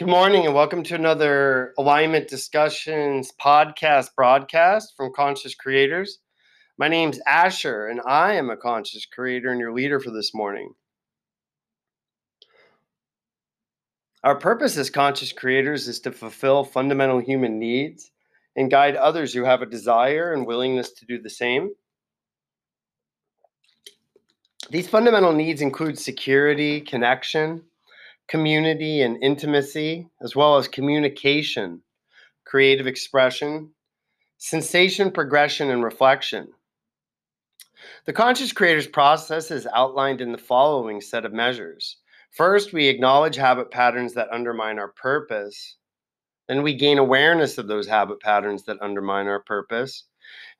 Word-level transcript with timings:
Good 0.00 0.08
morning 0.08 0.46
and 0.46 0.54
welcome 0.54 0.82
to 0.84 0.94
another 0.94 1.74
Alignment 1.76 2.26
Discussions 2.26 3.34
podcast 3.38 4.14
broadcast 4.16 4.94
from 4.96 5.12
Conscious 5.14 5.54
Creators. 5.54 6.20
My 6.78 6.88
name's 6.88 7.20
Asher 7.26 7.86
and 7.86 8.00
I 8.06 8.32
am 8.32 8.48
a 8.48 8.56
conscious 8.56 9.04
creator 9.04 9.50
and 9.50 9.60
your 9.60 9.74
leader 9.74 10.00
for 10.00 10.10
this 10.10 10.32
morning. 10.32 10.72
Our 14.24 14.36
purpose 14.36 14.78
as 14.78 14.88
conscious 14.88 15.32
creators 15.32 15.86
is 15.86 16.00
to 16.00 16.12
fulfill 16.12 16.64
fundamental 16.64 17.18
human 17.18 17.58
needs 17.58 18.10
and 18.56 18.70
guide 18.70 18.96
others 18.96 19.34
who 19.34 19.44
have 19.44 19.60
a 19.60 19.66
desire 19.66 20.32
and 20.32 20.46
willingness 20.46 20.92
to 20.92 21.04
do 21.04 21.20
the 21.20 21.28
same. 21.28 21.72
These 24.70 24.88
fundamental 24.88 25.34
needs 25.34 25.60
include 25.60 25.98
security, 25.98 26.80
connection, 26.80 27.64
community 28.30 29.02
and 29.02 29.20
intimacy, 29.24 30.08
as 30.22 30.36
well 30.36 30.56
as 30.56 30.68
communication, 30.68 31.82
creative 32.46 32.86
expression, 32.86 33.68
sensation, 34.38 35.10
progression, 35.10 35.68
and 35.70 35.82
reflection. 35.82 36.48
The 38.06 38.12
conscious 38.12 38.52
creators 38.52 38.86
process 38.86 39.50
is 39.50 39.66
outlined 39.74 40.20
in 40.20 40.30
the 40.30 40.38
following 40.38 41.00
set 41.00 41.24
of 41.24 41.32
measures. 41.32 41.96
First, 42.30 42.72
we 42.72 42.86
acknowledge 42.86 43.34
habit 43.34 43.72
patterns 43.72 44.14
that 44.14 44.30
undermine 44.30 44.78
our 44.78 44.92
purpose. 44.92 45.76
Then 46.48 46.62
we 46.62 46.74
gain 46.74 46.98
awareness 46.98 47.58
of 47.58 47.66
those 47.66 47.88
habit 47.88 48.20
patterns 48.20 48.62
that 48.66 48.80
undermine 48.80 49.26
our 49.26 49.40
purpose. 49.40 50.04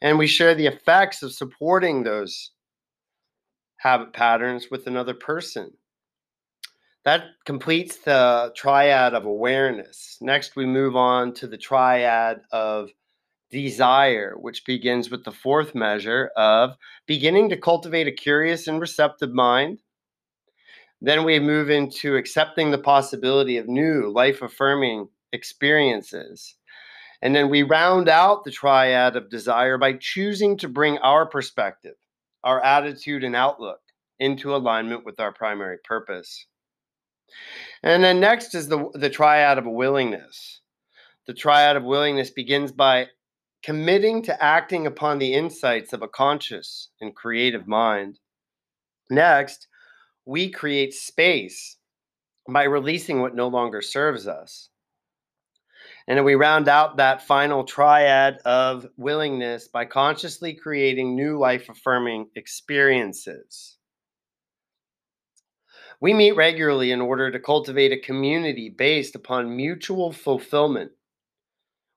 And 0.00 0.19
we 0.19 0.27
share 0.27 0.56
the 0.56 0.66
effects 0.66 1.23
of 1.23 1.33
supporting 1.33 2.02
those 2.02 2.50
habit 3.77 4.12
patterns 4.12 4.66
with 4.73 4.89
another 4.89 5.14
person. 5.14 5.70
That 7.04 7.24
completes 7.46 7.96
the 7.96 8.52
triad 8.54 9.14
of 9.14 9.24
awareness. 9.24 10.18
Next, 10.20 10.54
we 10.54 10.66
move 10.66 10.96
on 10.96 11.32
to 11.34 11.46
the 11.46 11.56
triad 11.56 12.42
of 12.52 12.91
desire, 13.50 14.34
which 14.38 14.66
begins 14.66 15.10
with 15.10 15.25
the 15.25 15.33
fourth 15.33 15.75
measure 15.75 16.30
of 16.36 16.77
beginning 17.06 17.48
to 17.48 17.56
cultivate 17.56 18.06
a 18.06 18.12
curious 18.12 18.69
and 18.69 18.80
receptive 18.80 19.33
mind. 19.33 19.78
Then 21.00 21.25
we 21.25 21.41
move 21.41 21.70
into 21.70 22.16
accepting 22.16 22.70
the 22.70 22.78
possibility 22.78 23.56
of 23.56 23.66
new 23.66 24.10
life 24.12 24.42
affirming 24.42 25.08
experiences. 25.32 26.56
And 27.22 27.34
then 27.34 27.48
we 27.48 27.62
round 27.62 28.08
out 28.08 28.44
the 28.44 28.50
triad 28.50 29.16
of 29.16 29.30
desire 29.30 29.78
by 29.78 29.94
choosing 29.94 30.58
to 30.58 30.69
bring 30.69 30.98
our 30.98 31.27
perspective, 31.27 31.97
our 32.44 32.62
attitude, 32.62 33.25
and 33.25 33.34
outlook 33.34 33.80
into 34.19 34.55
alignment 34.55 35.06
with 35.06 35.19
our 35.19 35.32
primary 35.32 35.78
purpose. 35.82 36.47
And 37.83 38.05
then 38.05 38.20
next 38.20 38.55
is 38.55 38.69
the, 38.69 38.91
the 38.95 39.11
triad 39.11 39.59
of 39.59 39.67
willingness. 39.67 40.61
The 41.27 41.34
triad 41.34 41.77
of 41.77 41.84
willingness 41.84 42.31
begins 42.31 42.72
by 42.72 43.09
committing 43.62 44.22
to 44.22 44.42
acting 44.42 44.87
upon 44.87 45.19
the 45.19 45.34
insights 45.34 45.92
of 45.92 46.03
a 46.03 46.09
conscious 46.09 46.89
and 47.00 47.14
creative 47.14 47.67
mind. 47.67 48.19
Next, 49.11 49.69
we 50.25 50.50
create 50.50 50.95
space 50.95 51.77
by 52.48 52.64
releasing 52.64 53.20
what 53.20 53.34
no 53.34 53.48
longer 53.48 53.83
serves 53.83 54.27
us. 54.27 54.70
And 56.09 56.19
then 56.19 56.25
we 56.25 56.34
round 56.34 56.69
out 56.69 56.97
that 56.97 57.27
final 57.27 57.65
triad 57.65 58.39
of 58.44 58.87
willingness 58.97 59.69
by 59.69 59.84
consciously 59.84 60.55
creating 60.55 61.15
new 61.15 61.39
life 61.39 61.69
affirming 61.69 62.28
experiences. 62.34 63.77
We 66.01 66.15
meet 66.15 66.33
regularly 66.33 66.93
in 66.93 67.03
order 67.03 67.31
to 67.31 67.39
cultivate 67.39 67.93
a 67.93 67.98
community 67.98 68.70
based 68.70 69.15
upon 69.15 69.55
mutual 69.55 70.12
fulfillment. 70.12 70.93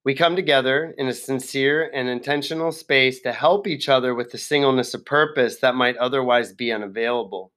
We 0.03 0.13
come 0.13 0.35
together 0.35 0.93
in 0.97 1.07
a 1.07 1.13
sincere 1.13 1.89
and 1.93 2.09
intentional 2.09 2.73
space 2.73 3.21
to 3.21 3.31
help 3.31 3.65
each 3.65 3.87
other 3.87 4.13
with 4.13 4.31
the 4.31 4.37
singleness 4.37 4.93
of 4.93 5.05
purpose 5.05 5.59
that 5.59 5.75
might 5.75 5.95
otherwise 5.95 6.51
be 6.51 6.73
unavailable. 6.73 7.53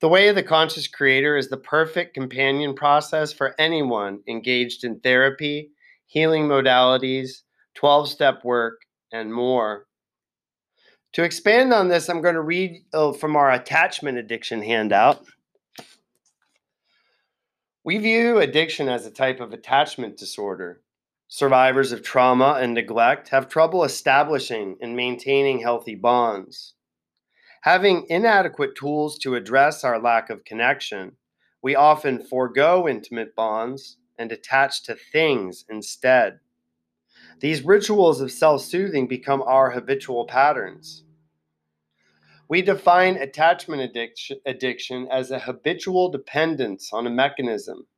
The 0.00 0.08
way 0.08 0.28
of 0.28 0.34
the 0.34 0.42
conscious 0.42 0.88
creator 0.88 1.36
is 1.36 1.48
the 1.48 1.58
perfect 1.58 2.14
companion 2.14 2.74
process 2.74 3.34
for 3.34 3.54
anyone 3.58 4.20
engaged 4.26 4.82
in 4.82 5.00
therapy, 5.00 5.72
healing 6.06 6.48
modalities, 6.48 7.42
12 7.74 8.08
step 8.08 8.42
work, 8.44 8.80
and 9.12 9.32
more. 9.32 9.86
To 11.14 11.22
expand 11.22 11.74
on 11.74 11.88
this, 11.88 12.08
I'm 12.08 12.22
going 12.22 12.36
to 12.36 12.40
read 12.40 12.84
uh, 12.94 13.12
from 13.12 13.36
our 13.36 13.52
attachment 13.52 14.16
addiction 14.16 14.62
handout. 14.62 15.24
We 17.84 17.98
view 17.98 18.38
addiction 18.38 18.88
as 18.88 19.04
a 19.04 19.10
type 19.10 19.40
of 19.40 19.52
attachment 19.52 20.16
disorder. 20.16 20.80
Survivors 21.28 21.92
of 21.92 22.02
trauma 22.02 22.58
and 22.60 22.72
neglect 22.72 23.28
have 23.28 23.48
trouble 23.48 23.84
establishing 23.84 24.76
and 24.80 24.96
maintaining 24.96 25.60
healthy 25.60 25.94
bonds. 25.94 26.74
Having 27.62 28.06
inadequate 28.08 28.74
tools 28.74 29.18
to 29.18 29.34
address 29.34 29.84
our 29.84 30.00
lack 30.00 30.30
of 30.30 30.44
connection, 30.44 31.16
we 31.62 31.74
often 31.74 32.24
forego 32.24 32.88
intimate 32.88 33.34
bonds 33.36 33.98
and 34.18 34.32
attach 34.32 34.82
to 34.84 34.94
things 34.94 35.64
instead. 35.68 36.40
These 37.42 37.64
rituals 37.64 38.20
of 38.20 38.30
self 38.30 38.62
soothing 38.62 39.08
become 39.08 39.42
our 39.42 39.72
habitual 39.72 40.26
patterns. 40.28 41.02
We 42.48 42.62
define 42.62 43.16
attachment 43.16 43.96
addiction, 44.46 45.08
as 45.10 45.32
a 45.32 45.40
habitual 45.40 46.08
dependence 46.12 46.90
on 46.92 47.04
a 47.08 47.10
mechanism 47.10 47.88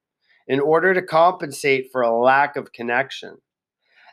in 0.49 0.61
order 0.61 0.95
to 0.95 1.03
compensate 1.03 1.93
for 1.93 2.01
a 2.01 2.19
lack 2.19 2.57
of 2.57 2.73
connection. 2.73 3.37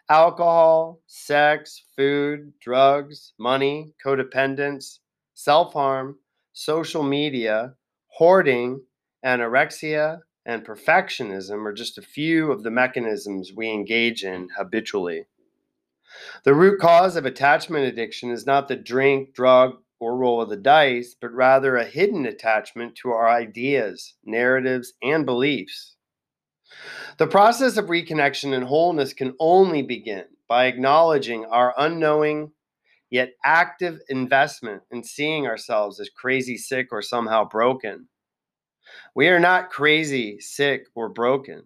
Alcohol, 0.09 0.99
sex, 1.07 1.81
food, 1.95 2.51
drugs, 2.59 3.31
money, 3.39 3.93
codependence, 4.05 4.99
self 5.33 5.71
harm, 5.71 6.17
social 6.51 7.03
media, 7.03 7.73
hoarding, 8.07 8.81
anorexia, 9.25 10.19
and 10.45 10.65
perfectionism 10.65 11.65
are 11.65 11.73
just 11.73 11.97
a 11.97 12.01
few 12.01 12.51
of 12.51 12.63
the 12.63 12.71
mechanisms 12.71 13.51
we 13.55 13.69
engage 13.69 14.23
in 14.23 14.49
habitually. 14.57 15.25
The 16.43 16.53
root 16.53 16.79
cause 16.79 17.15
of 17.15 17.25
attachment 17.25 17.85
addiction 17.85 18.31
is 18.31 18.45
not 18.45 18.67
the 18.67 18.75
drink, 18.75 19.33
drug, 19.33 19.77
or 19.99 20.17
roll 20.17 20.41
of 20.41 20.49
the 20.49 20.57
dice, 20.57 21.15
but 21.19 21.31
rather 21.31 21.77
a 21.77 21.85
hidden 21.85 22.25
attachment 22.25 22.95
to 22.95 23.11
our 23.11 23.29
ideas, 23.29 24.15
narratives, 24.25 24.93
and 25.03 25.25
beliefs. 25.25 25.95
The 27.17 27.27
process 27.27 27.77
of 27.77 27.85
reconnection 27.85 28.53
and 28.53 28.65
wholeness 28.65 29.13
can 29.13 29.35
only 29.39 29.83
begin 29.83 30.25
by 30.47 30.65
acknowledging 30.65 31.45
our 31.45 31.73
unknowing 31.77 32.51
yet 33.09 33.33
active 33.45 33.99
investment 34.09 34.81
in 34.89 35.03
seeing 35.03 35.45
ourselves 35.45 35.99
as 35.99 36.09
crazy, 36.09 36.57
sick, 36.57 36.87
or 36.91 37.01
somehow 37.01 37.47
broken. 37.47 38.07
We 39.15 39.27
are 39.27 39.39
not 39.39 39.69
crazy, 39.69 40.39
sick, 40.39 40.87
or 40.95 41.09
broken. 41.09 41.63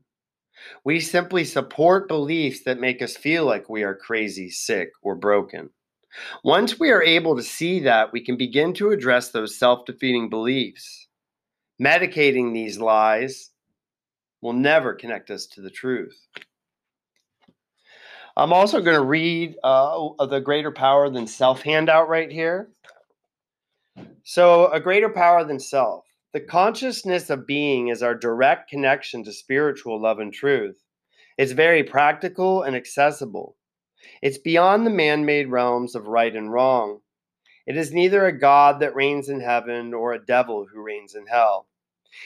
We 0.84 1.00
simply 1.00 1.44
support 1.44 2.08
beliefs 2.08 2.63
that 2.63 2.80
make 2.80 3.02
us 3.02 3.16
feel 3.16 3.46
like 3.46 3.69
we 3.69 3.84
are 3.84 3.96
crazy, 3.96 4.50
sick, 4.50 4.91
or 5.02 5.16
broken. 5.16 5.69
Once 6.44 6.80
we 6.80 6.91
are 6.91 7.03
able 7.03 7.36
to 7.36 7.44
see 7.44 7.80
that, 7.81 8.12
we 8.12 8.22
can 8.22 8.38
begin 8.38 8.74
to 8.75 8.91
address 8.91 9.30
those 9.30 9.58
self 9.58 9.86
defeating 9.86 10.30
beliefs. 10.30 11.08
Medicating 11.81 12.53
these 12.53 12.80
lies 12.80 13.52
will 14.42 14.53
never 14.53 14.94
connect 14.94 15.30
us 15.30 15.46
to 15.47 15.62
the 15.62 15.69
truth. 15.69 16.18
I'm 18.38 18.53
also 18.53 18.81
going 18.81 18.97
to 18.97 19.03
read 19.03 19.56
uh, 19.63 20.25
the 20.25 20.40
Greater 20.40 20.72
Power 20.72 21.09
Than 21.09 21.28
Self 21.28 21.62
handout 21.62 22.09
right 22.09 22.31
here. 22.31 22.69
So, 24.24 24.68
a 24.72 24.80
greater 24.80 25.09
power 25.09 25.44
than 25.44 25.59
self. 25.59 26.03
The 26.35 26.41
consciousness 26.41 27.29
of 27.29 27.47
being 27.47 27.88
is 27.88 28.03
our 28.03 28.13
direct 28.13 28.69
connection 28.69 29.24
to 29.24 29.31
spiritual 29.31 30.01
love 30.01 30.19
and 30.19 30.33
truth. 30.33 30.83
It's 31.38 31.54
very 31.54 31.81
practical 31.81 32.62
and 32.62 32.75
accessible. 32.75 33.56
It's 34.21 34.38
beyond 34.38 34.86
the 34.86 34.92
man 34.92 35.24
made 35.24 35.50
realms 35.50 35.95
of 35.95 36.07
right 36.07 36.36
and 36.36 36.51
wrong. 36.51 37.00
It 37.65 37.77
is 37.77 37.94
neither 37.94 38.25
a 38.25 38.38
God 38.38 38.81
that 38.81 38.95
reigns 38.95 39.30
in 39.30 39.39
heaven 39.39 39.94
or 39.94 40.12
a 40.12 40.25
devil 40.25 40.65
who 40.65 40.81
reigns 40.81 41.15
in 41.15 41.25
hell. 41.27 41.69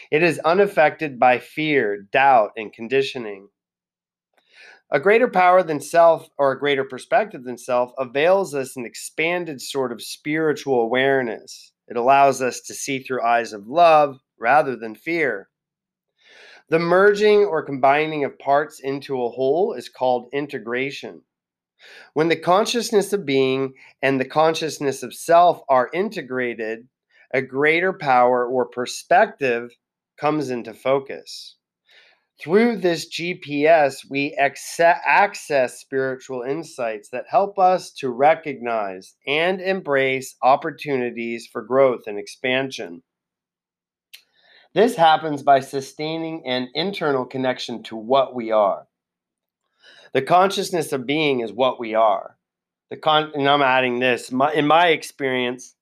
It 0.10 0.24
is 0.24 0.39
unaffected 0.39 1.19
by 1.19 1.38
fear, 1.38 2.01
doubt, 2.12 2.54
and 2.57 2.74
conditioning. 2.74 3.50
A 4.89 5.00
greater 5.00 5.28
power 5.28 5.62
than 5.62 5.81
self 5.81 6.31
or 6.36 6.51
a 6.51 6.60
greater 6.60 6.83
perspective 6.83 7.44
than 7.44 7.60
self 7.60 7.92
avails 8.00 8.56
us 8.56 8.75
an 8.75 8.88
expanded 8.88 9.62
sort 9.62 9.92
of 9.92 10.01
spiritual 10.01 10.81
awareness. 10.81 11.74
It 11.89 11.97
allows 11.97 12.41
us 12.41 12.62
to 12.62 12.74
see 12.74 13.00
through 13.00 13.24
eyes 13.24 13.51
of 13.51 13.68
love 13.68 14.19
rather 14.38 14.75
than 14.75 14.95
fear. 14.95 15.50
The 16.69 16.80
merging 16.80 17.45
or 17.45 17.63
combining 17.63 18.24
of 18.24 18.38
parts 18.38 18.80
into 18.80 19.24
a 19.24 19.30
whole 19.30 19.74
is 19.74 19.89
called 19.89 20.30
integration. 20.31 21.24
When 22.13 22.27
the 22.27 22.36
consciousness 22.36 23.12
of 23.12 23.25
being 23.25 23.74
and 24.01 24.19
the 24.19 24.25
consciousness 24.25 25.01
of 25.01 25.15
self 25.15 25.62
are 25.68 25.89
integrated, 25.94 26.88
a 27.33 27.41
greater 27.41 27.94
power 27.94 28.45
or 28.45 28.65
perspective 28.68 29.71
comes 30.19 30.50
into 30.50 30.74
focus. 30.74 31.56
Through 32.41 32.77
this 32.77 33.09
GPS, 33.09 34.09
we 34.09 34.33
access 34.33 35.80
spiritual 35.80 36.44
insights 36.44 37.09
that 37.09 37.25
help 37.30 37.59
us 37.59 37.91
to 37.95 38.09
recognize 38.09 39.15
and 39.27 39.59
embrace 39.59 40.38
opportunities 40.41 41.50
for 41.51 41.62
growth 41.62 42.03
and 42.07 42.18
expansion. 42.18 43.03
This 44.74 44.95
happens 44.95 45.44
by 45.44 45.59
sustaining 45.59 46.44
an 46.45 46.69
internal 46.75 47.25
connection 47.25 47.83
to 47.83 47.97
what 47.97 48.33
we 48.33 48.51
are. 48.51 48.88
The 50.13 50.21
consciousness 50.21 50.94
of 50.94 51.06
being 51.06 51.42
is 51.42 51.51
what 51.51 51.77
we 51.77 51.94
are. 51.94 52.38
The 52.89 52.97
con- 52.97 53.33
and 53.35 53.50
I'm 53.50 53.62
adding 53.62 54.00
this. 54.00 54.31
My, 54.31 54.53
in 54.53 54.65
my 54.65 54.88
experience, 54.88 55.75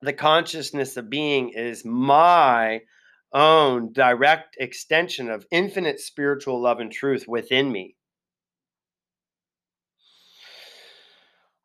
the 0.00 0.12
consciousness 0.12 0.96
of 0.96 1.08
being 1.08 1.50
is 1.50 1.84
my 1.84 2.82
own 3.34 3.92
direct 3.92 4.56
extension 4.58 5.30
of 5.30 5.46
infinite 5.50 6.00
spiritual 6.00 6.60
love 6.60 6.80
and 6.80 6.92
truth 6.92 7.26
within 7.26 7.70
me. 7.70 7.96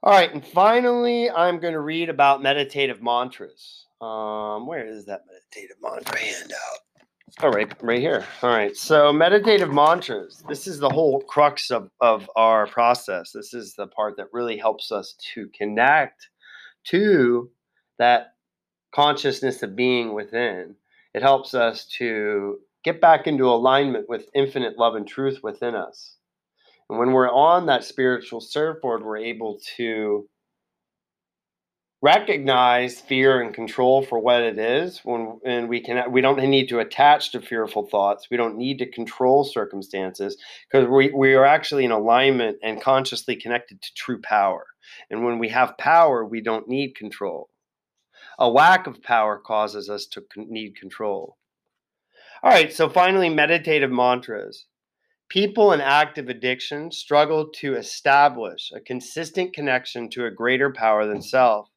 All 0.03 0.13
right, 0.13 0.31
and 0.31 0.45
finally, 0.45 1.29
I'm 1.29 1.59
going 1.59 1.73
to 1.73 1.81
read 1.81 2.09
about 2.09 2.41
meditative 2.41 3.01
mantras. 3.01 3.85
Um, 3.99 4.67
where 4.67 4.85
is 4.85 5.05
that 5.05 5.23
meditative 5.27 5.77
mantra 5.81 6.19
handout? 6.19 6.59
All 7.41 7.51
right, 7.51 7.71
right 7.83 7.99
here. 7.99 8.25
All 8.41 8.49
right. 8.49 8.75
So 8.75 9.11
meditative 9.11 9.71
mantras. 9.71 10.43
This 10.47 10.65
is 10.65 10.79
the 10.79 10.89
whole 10.89 11.21
crux 11.21 11.69
of, 11.69 11.91
of 11.99 12.29
our 12.35 12.67
process. 12.67 13.31
This 13.31 13.53
is 13.53 13.73
the 13.73 13.87
part 13.87 14.17
that 14.17 14.27
really 14.31 14.57
helps 14.57 14.91
us 14.91 15.15
to 15.33 15.47
connect 15.49 16.29
to 16.85 17.49
that 17.99 18.33
consciousness 18.91 19.61
of 19.61 19.75
being 19.75 20.13
within. 20.13 20.75
It 21.17 21.23
helps 21.23 21.55
us 21.55 21.87
to 21.97 22.59
get 22.83 23.01
back 23.01 23.25
into 23.25 23.49
alignment 23.49 24.07
with 24.07 24.29
infinite 24.35 24.77
love 24.77 24.93
and 24.93 25.07
truth 25.07 25.39
within 25.41 25.73
us. 25.73 26.15
And 26.91 26.99
when 26.99 27.11
we're 27.11 27.31
on 27.31 27.65
that 27.65 27.83
spiritual 27.83 28.39
surfboard, 28.39 29.03
we're 29.03 29.17
able 29.17 29.59
to 29.77 30.29
recognize 32.03 33.01
fear 33.01 33.41
and 33.41 33.51
control 33.51 34.03
for 34.03 34.19
what 34.19 34.43
it 34.43 34.59
is 34.59 35.01
when 35.05 35.39
and 35.43 35.67
we 35.67 35.81
can 35.81 36.11
we 36.11 36.21
don't 36.21 36.37
need 36.37 36.69
to 36.69 36.77
attach 36.77 37.31
to 37.31 37.41
fearful 37.41 37.87
thoughts. 37.87 38.27
We 38.29 38.37
don't 38.37 38.55
need 38.55 38.77
to 38.77 38.91
control 38.91 39.43
circumstances 39.43 40.37
because 40.71 40.87
we, 40.87 41.11
we 41.11 41.33
are 41.33 41.45
actually 41.45 41.83
in 41.83 41.89
alignment 41.89 42.59
and 42.61 42.79
consciously 42.79 43.35
connected 43.35 43.81
to 43.81 43.93
true 43.95 44.21
power. 44.21 44.67
And 45.09 45.25
when 45.25 45.39
we 45.39 45.49
have 45.49 45.79
power 45.79 46.23
we 46.23 46.41
don't 46.41 46.67
need 46.67 46.95
control 46.95 47.49
a 48.37 48.49
lack 48.49 48.87
of 48.87 49.01
power 49.01 49.37
causes 49.37 49.89
us 49.89 50.05
to 50.05 50.23
need 50.35 50.75
control 50.75 51.37
all 52.43 52.51
right 52.51 52.73
so 52.73 52.89
finally 52.89 53.29
meditative 53.29 53.91
mantras 53.91 54.65
People 55.29 55.73
in 55.73 55.81
active 55.81 56.29
addiction 56.29 56.89
struggle 56.89 57.49
to 57.55 57.75
establish 57.75 58.71
a 58.73 58.79
consistent 58.79 59.53
connection 59.53 60.09
to 60.11 60.25
a 60.25 60.31
greater 60.31 60.71
power 60.71 61.05
than 61.05 61.21
self. 61.21 61.69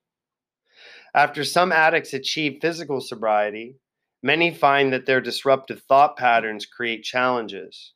After 1.15 1.43
some 1.43 1.73
addicts 1.73 2.15
achieve 2.15 2.61
physical 2.63 3.01
sobriety, 3.01 3.75
many 4.23 4.55
find 4.55 4.93
that 4.93 5.07
their 5.07 5.21
disruptive 5.21 5.83
thought 5.83 6.17
patterns 6.17 6.65
create 6.65 7.03
challenges. 7.03 7.95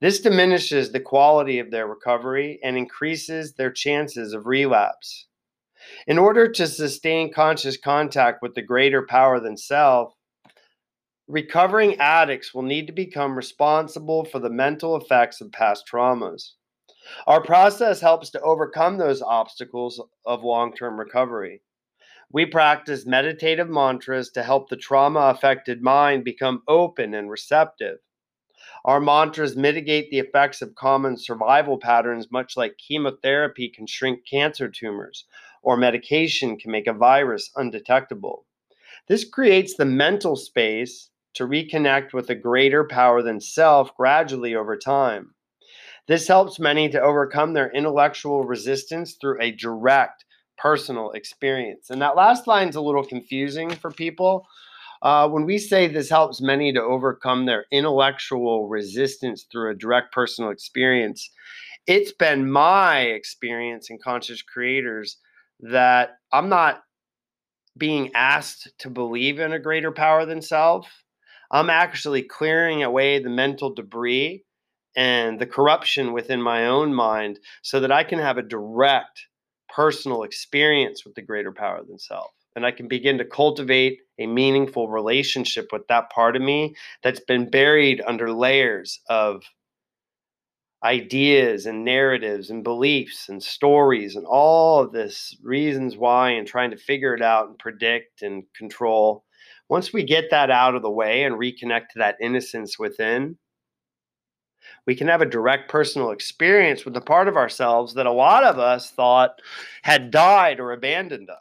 This 0.00 0.20
diminishes 0.20 0.92
the 0.92 1.00
quality 1.00 1.58
of 1.58 1.70
their 1.70 1.86
recovery 1.86 2.60
and 2.62 2.76
increases 2.76 3.54
their 3.54 3.72
chances 3.72 4.34
of 4.34 4.44
relapse. 4.44 5.28
In 6.06 6.18
order 6.18 6.50
to 6.50 6.66
sustain 6.66 7.32
conscious 7.32 7.76
contact 7.76 8.42
with 8.42 8.54
the 8.54 8.62
greater 8.62 9.06
power 9.06 9.40
than 9.40 9.56
self, 9.56 10.14
recovering 11.26 11.98
addicts 11.98 12.52
will 12.54 12.62
need 12.62 12.86
to 12.86 12.92
become 12.92 13.36
responsible 13.36 14.24
for 14.24 14.38
the 14.38 14.50
mental 14.50 14.96
effects 14.96 15.40
of 15.40 15.52
past 15.52 15.84
traumas. 15.90 16.52
Our 17.26 17.42
process 17.42 18.00
helps 18.00 18.30
to 18.30 18.40
overcome 18.40 18.96
those 18.96 19.22
obstacles 19.22 20.02
of 20.24 20.42
long 20.42 20.74
term 20.74 20.98
recovery. 20.98 21.62
We 22.32 22.46
practice 22.46 23.06
meditative 23.06 23.68
mantras 23.68 24.30
to 24.32 24.42
help 24.42 24.68
the 24.68 24.76
trauma 24.76 25.20
affected 25.20 25.82
mind 25.82 26.24
become 26.24 26.62
open 26.66 27.14
and 27.14 27.30
receptive. 27.30 27.98
Our 28.84 29.00
mantras 29.00 29.56
mitigate 29.56 30.10
the 30.10 30.18
effects 30.18 30.60
of 30.60 30.74
common 30.74 31.16
survival 31.16 31.78
patterns, 31.78 32.30
much 32.30 32.56
like 32.56 32.78
chemotherapy 32.78 33.68
can 33.68 33.86
shrink 33.86 34.26
cancer 34.26 34.68
tumors, 34.68 35.26
or 35.64 35.76
medication 35.76 36.56
can 36.56 36.70
make 36.70 36.86
a 36.86 36.92
virus 36.92 37.50
undetectable. 37.56 38.46
This 39.08 39.28
creates 39.28 39.74
the 39.74 39.84
mental 39.84 40.36
space 40.36 41.10
to 41.34 41.46
reconnect 41.46 42.12
with 42.12 42.30
a 42.30 42.34
greater 42.34 42.84
power 42.84 43.22
than 43.22 43.40
self 43.40 43.94
gradually 43.96 44.54
over 44.54 44.76
time. 44.76 45.34
This 46.06 46.28
helps 46.28 46.58
many 46.58 46.88
to 46.90 47.00
overcome 47.00 47.54
their 47.54 47.70
intellectual 47.72 48.44
resistance 48.44 49.16
through 49.20 49.40
a 49.40 49.50
direct 49.50 50.24
personal 50.56 51.10
experience. 51.12 51.90
And 51.90 52.00
that 52.02 52.16
last 52.16 52.46
line 52.46 52.68
is 52.68 52.76
a 52.76 52.80
little 52.80 53.04
confusing 53.04 53.70
for 53.70 53.90
people. 53.90 54.46
Uh, 55.02 55.28
when 55.28 55.44
we 55.44 55.58
say 55.58 55.86
this 55.86 56.08
helps 56.08 56.40
many 56.40 56.72
to 56.72 56.82
overcome 56.82 57.44
their 57.44 57.66
intellectual 57.70 58.68
resistance 58.68 59.44
through 59.50 59.70
a 59.70 59.74
direct 59.74 60.12
personal 60.12 60.50
experience, 60.50 61.30
it's 61.86 62.12
been 62.12 62.50
my 62.50 63.00
experience 63.00 63.90
in 63.90 63.98
conscious 63.98 64.40
creators 64.40 65.18
that 65.60 66.16
I'm 66.32 66.48
not 66.48 66.82
being 67.76 68.12
asked 68.14 68.72
to 68.78 68.90
believe 68.90 69.38
in 69.38 69.52
a 69.52 69.58
greater 69.58 69.92
power 69.92 70.26
than 70.26 70.42
self. 70.42 70.88
I'm 71.50 71.70
actually 71.70 72.22
clearing 72.22 72.82
away 72.82 73.18
the 73.18 73.30
mental 73.30 73.74
debris 73.74 74.44
and 74.96 75.38
the 75.38 75.46
corruption 75.46 76.12
within 76.12 76.40
my 76.40 76.66
own 76.66 76.94
mind 76.94 77.40
so 77.62 77.80
that 77.80 77.92
I 77.92 78.04
can 78.04 78.18
have 78.18 78.38
a 78.38 78.42
direct 78.42 79.26
personal 79.68 80.22
experience 80.22 81.04
with 81.04 81.14
the 81.14 81.22
greater 81.22 81.52
power 81.52 81.82
than 81.86 81.98
self. 81.98 82.30
And 82.54 82.64
I 82.64 82.70
can 82.70 82.86
begin 82.86 83.18
to 83.18 83.24
cultivate 83.24 83.98
a 84.18 84.26
meaningful 84.26 84.88
relationship 84.88 85.70
with 85.72 85.88
that 85.88 86.10
part 86.10 86.36
of 86.36 86.42
me 86.42 86.76
that's 87.02 87.20
been 87.20 87.50
buried 87.50 88.00
under 88.06 88.32
layers 88.32 89.00
of 89.08 89.42
ideas 90.84 91.64
and 91.64 91.84
narratives 91.84 92.50
and 92.50 92.62
beliefs 92.62 93.30
and 93.30 93.42
stories 93.42 94.16
and 94.16 94.26
all 94.26 94.80
of 94.80 94.92
this 94.92 95.34
reasons 95.42 95.96
why 95.96 96.30
and 96.30 96.46
trying 96.46 96.70
to 96.70 96.76
figure 96.76 97.14
it 97.14 97.22
out 97.22 97.48
and 97.48 97.58
predict 97.58 98.20
and 98.22 98.44
control. 98.54 99.24
Once 99.70 99.94
we 99.94 100.04
get 100.04 100.30
that 100.30 100.50
out 100.50 100.74
of 100.74 100.82
the 100.82 100.90
way 100.90 101.22
and 101.22 101.36
reconnect 101.36 101.88
to 101.88 101.98
that 101.98 102.16
innocence 102.20 102.78
within, 102.78 103.36
we 104.86 104.94
can 104.94 105.08
have 105.08 105.22
a 105.22 105.26
direct 105.26 105.70
personal 105.70 106.10
experience 106.10 106.84
with 106.84 106.92
the 106.92 107.00
part 107.00 107.28
of 107.28 107.36
ourselves 107.36 107.94
that 107.94 108.06
a 108.06 108.12
lot 108.12 108.44
of 108.44 108.58
us 108.58 108.90
thought 108.90 109.40
had 109.82 110.10
died 110.10 110.60
or 110.60 110.72
abandoned 110.72 111.30
us. 111.30 111.38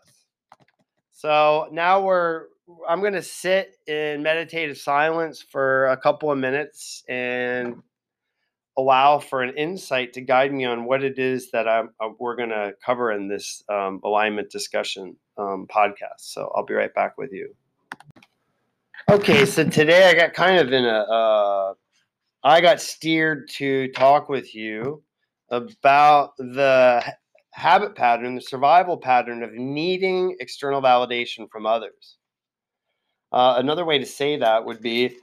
So 1.11 1.67
now 1.71 2.01
we're 2.01 2.45
I'm 2.87 3.01
going 3.01 3.13
to 3.13 3.21
sit 3.21 3.75
in 3.87 4.23
meditative 4.23 4.77
silence 4.77 5.41
for 5.41 5.87
a 5.87 5.97
couple 5.97 6.31
of 6.31 6.37
minutes 6.37 7.03
and 7.09 7.83
allow 8.77 9.19
for 9.19 9.43
an 9.43 9.55
insight 9.55 10.13
to 10.13 10.21
guide 10.21 10.53
me 10.53 10.65
on 10.65 10.85
what 10.85 11.03
it 11.03 11.19
is 11.19 11.51
that 11.51 11.67
I'm, 11.67 11.89
uh, 11.99 12.09
we're 12.19 12.35
going 12.35 12.49
to 12.49 12.73
cover 12.83 13.11
in 13.11 13.27
this 13.27 13.63
um, 13.69 13.99
alignment 14.03 14.49
discussion 14.49 15.15
um, 15.37 15.67
podcast. 15.69 16.19
So 16.19 16.51
I'll 16.55 16.65
be 16.65 16.73
right 16.73 16.93
back 16.93 17.17
with 17.17 17.31
you. 17.31 17.55
Okay, 19.09 19.45
so 19.45 19.63
today 19.67 20.09
I 20.09 20.13
got 20.13 20.33
kind 20.33 20.59
of 20.59 20.71
in 20.71 20.85
a 20.85 20.99
uh, 20.99 21.73
I 22.43 22.61
got 22.61 22.81
steered 22.81 23.49
to 23.51 23.89
talk 23.89 24.29
with 24.29 24.55
you 24.55 25.03
about 25.49 26.35
the 26.37 27.03
habit 27.51 27.95
pattern, 27.95 28.35
the 28.35 28.41
survival 28.41 28.97
pattern 28.97 29.43
of 29.43 29.53
needing 29.53 30.35
external 30.39 30.81
validation 30.81 31.49
from 31.51 31.65
others. 31.65 32.17
Uh, 33.31 33.55
another 33.57 33.85
way 33.85 33.97
to 33.97 34.05
say 34.05 34.37
that 34.37 34.65
would 34.65 34.81
be 34.81 35.15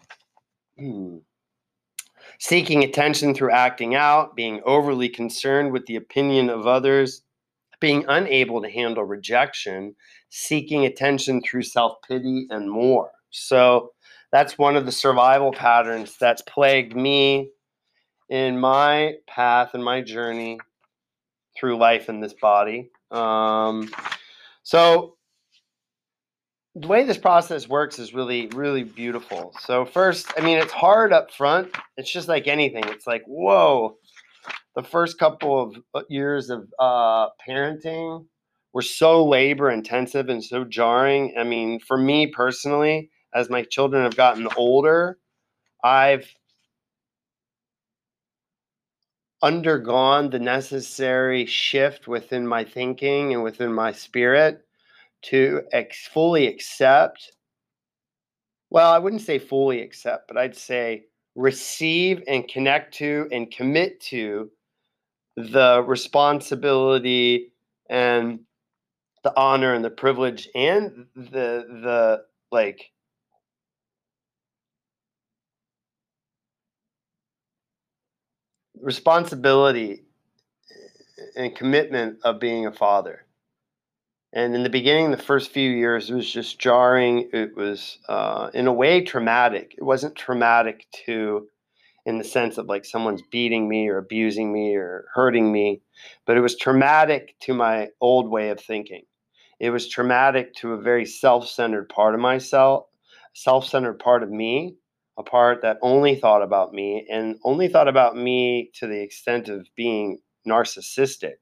hmm, 0.78 1.18
seeking 2.40 2.82
attention 2.82 3.34
through 3.34 3.52
acting 3.52 3.94
out, 3.94 4.34
being 4.34 4.60
overly 4.64 5.08
concerned 5.08 5.72
with 5.72 5.86
the 5.86 5.96
opinion 5.96 6.50
of 6.50 6.66
others, 6.66 7.22
being 7.80 8.04
unable 8.08 8.60
to 8.60 8.70
handle 8.70 9.04
rejection, 9.04 9.94
seeking 10.30 10.84
attention 10.84 11.40
through 11.42 11.62
self 11.62 11.98
pity, 12.08 12.46
and 12.50 12.68
more. 12.68 13.12
So, 13.30 13.92
that's 14.32 14.58
one 14.58 14.76
of 14.76 14.86
the 14.86 14.92
survival 14.92 15.52
patterns 15.52 16.16
that's 16.18 16.42
plagued 16.42 16.96
me 16.96 17.50
in 18.28 18.58
my 18.58 19.14
path 19.26 19.74
and 19.74 19.84
my 19.84 20.00
journey 20.00 20.58
through 21.58 21.76
life 21.76 22.08
in 22.08 22.20
this 22.20 22.34
body. 22.40 22.90
Um, 23.10 23.90
so 24.62 25.16
the 26.80 26.88
way 26.88 27.04
this 27.04 27.18
process 27.18 27.68
works 27.68 27.98
is 27.98 28.14
really, 28.14 28.46
really 28.48 28.84
beautiful. 28.84 29.54
So 29.60 29.84
first, 29.84 30.32
I 30.36 30.40
mean, 30.40 30.56
it's 30.56 30.72
hard 30.72 31.12
up 31.12 31.30
front. 31.30 31.74
It's 31.96 32.10
just 32.10 32.28
like 32.28 32.46
anything. 32.46 32.84
It's 32.86 33.06
like, 33.06 33.22
whoa, 33.26 33.98
the 34.74 34.82
first 34.82 35.18
couple 35.18 35.62
of 35.62 35.76
uh, 35.94 36.02
years 36.08 36.48
of 36.48 36.66
uh, 36.78 37.28
parenting 37.46 38.24
were 38.72 38.82
so 38.82 39.26
labor 39.26 39.70
intensive 39.70 40.28
and 40.30 40.42
so 40.42 40.64
jarring. 40.64 41.34
I 41.38 41.44
mean, 41.44 41.80
for 41.80 41.98
me 41.98 42.28
personally, 42.28 43.10
as 43.34 43.50
my 43.50 43.62
children 43.62 44.02
have 44.04 44.16
gotten 44.16 44.48
older, 44.56 45.18
I've 45.84 46.28
undergone 49.42 50.30
the 50.30 50.38
necessary 50.38 51.44
shift 51.46 52.08
within 52.08 52.46
my 52.46 52.64
thinking 52.64 53.34
and 53.34 53.42
within 53.42 53.72
my 53.72 53.92
spirit 53.92 54.64
to 55.22 55.62
ex- 55.72 56.06
fully 56.06 56.46
accept 56.46 57.32
well 58.70 58.92
i 58.92 58.98
wouldn't 58.98 59.22
say 59.22 59.38
fully 59.38 59.80
accept 59.80 60.28
but 60.28 60.36
i'd 60.36 60.56
say 60.56 61.04
receive 61.34 62.22
and 62.26 62.48
connect 62.48 62.94
to 62.94 63.28
and 63.32 63.50
commit 63.50 64.00
to 64.00 64.50
the 65.36 65.82
responsibility 65.86 67.52
and 67.88 68.40
the 69.22 69.32
honor 69.36 69.74
and 69.74 69.84
the 69.84 69.90
privilege 69.90 70.48
and 70.54 71.06
the 71.14 71.64
the 71.82 72.24
like 72.50 72.90
responsibility 78.80 80.04
and 81.36 81.54
commitment 81.54 82.18
of 82.24 82.40
being 82.40 82.66
a 82.66 82.72
father. 82.72 83.24
And 84.32 84.54
in 84.54 84.62
the 84.62 84.70
beginning, 84.70 85.10
the 85.10 85.16
first 85.16 85.50
few 85.50 85.68
years, 85.70 86.08
it 86.08 86.14
was 86.14 86.30
just 86.30 86.58
jarring. 86.60 87.28
It 87.32 87.56
was, 87.56 87.98
uh, 88.08 88.50
in 88.54 88.68
a 88.68 88.72
way, 88.72 89.02
traumatic. 89.02 89.74
It 89.76 89.82
wasn't 89.82 90.14
traumatic 90.14 90.86
to, 91.06 91.48
in 92.06 92.18
the 92.18 92.24
sense 92.24 92.56
of 92.56 92.66
like 92.66 92.84
someone's 92.84 93.22
beating 93.30 93.68
me 93.68 93.88
or 93.88 93.98
abusing 93.98 94.52
me 94.52 94.76
or 94.76 95.06
hurting 95.14 95.50
me, 95.50 95.82
but 96.26 96.36
it 96.36 96.40
was 96.40 96.56
traumatic 96.56 97.34
to 97.40 97.54
my 97.54 97.88
old 98.00 98.30
way 98.30 98.50
of 98.50 98.60
thinking. 98.60 99.02
It 99.58 99.70
was 99.70 99.88
traumatic 99.88 100.54
to 100.56 100.74
a 100.74 100.80
very 100.80 101.06
self 101.06 101.48
centered 101.48 101.88
part 101.88 102.14
of 102.14 102.20
myself, 102.20 102.86
self 103.34 103.66
centered 103.66 103.98
part 103.98 104.22
of 104.22 104.30
me 104.30 104.76
a 105.18 105.22
part 105.22 105.60
that 105.62 105.76
only 105.82 106.16
thought 106.16 106.42
about 106.42 106.72
me 106.72 107.06
and 107.10 107.36
only 107.44 107.68
thought 107.68 107.88
about 107.88 108.16
me 108.16 108.70
to 108.74 108.86
the 108.86 109.02
extent 109.02 109.48
of 109.48 109.66
being 109.76 110.18
narcissistic. 110.48 111.34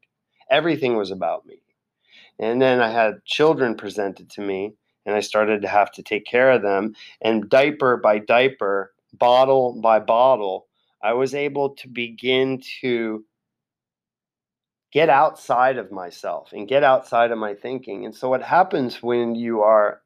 Everything 0.50 0.96
was 0.96 1.12
about 1.12 1.46
me. 1.46 1.62
And 2.38 2.60
then 2.62 2.80
I 2.80 2.90
had 2.90 3.24
children 3.24 3.74
presented 3.74 4.30
to 4.30 4.40
me, 4.40 4.74
and 5.06 5.14
I 5.14 5.20
started 5.20 5.62
to 5.62 5.68
have 5.68 5.90
to 5.92 6.02
take 6.02 6.24
care 6.24 6.50
of 6.50 6.62
them. 6.62 6.94
And 7.20 7.48
diaper 7.48 7.96
by 7.96 8.18
diaper, 8.18 8.92
bottle 9.12 9.80
by 9.80 10.00
bottle, 10.00 10.66
I 11.02 11.14
was 11.14 11.34
able 11.34 11.70
to 11.76 11.88
begin 11.88 12.62
to 12.80 13.24
get 14.92 15.08
outside 15.08 15.78
of 15.78 15.92
myself 15.92 16.52
and 16.52 16.68
get 16.68 16.84
outside 16.84 17.30
of 17.30 17.38
my 17.38 17.54
thinking. 17.54 18.04
And 18.04 18.14
so, 18.14 18.28
what 18.28 18.42
happens 18.42 19.02
when 19.02 19.34
you 19.34 19.62
are 19.62 20.02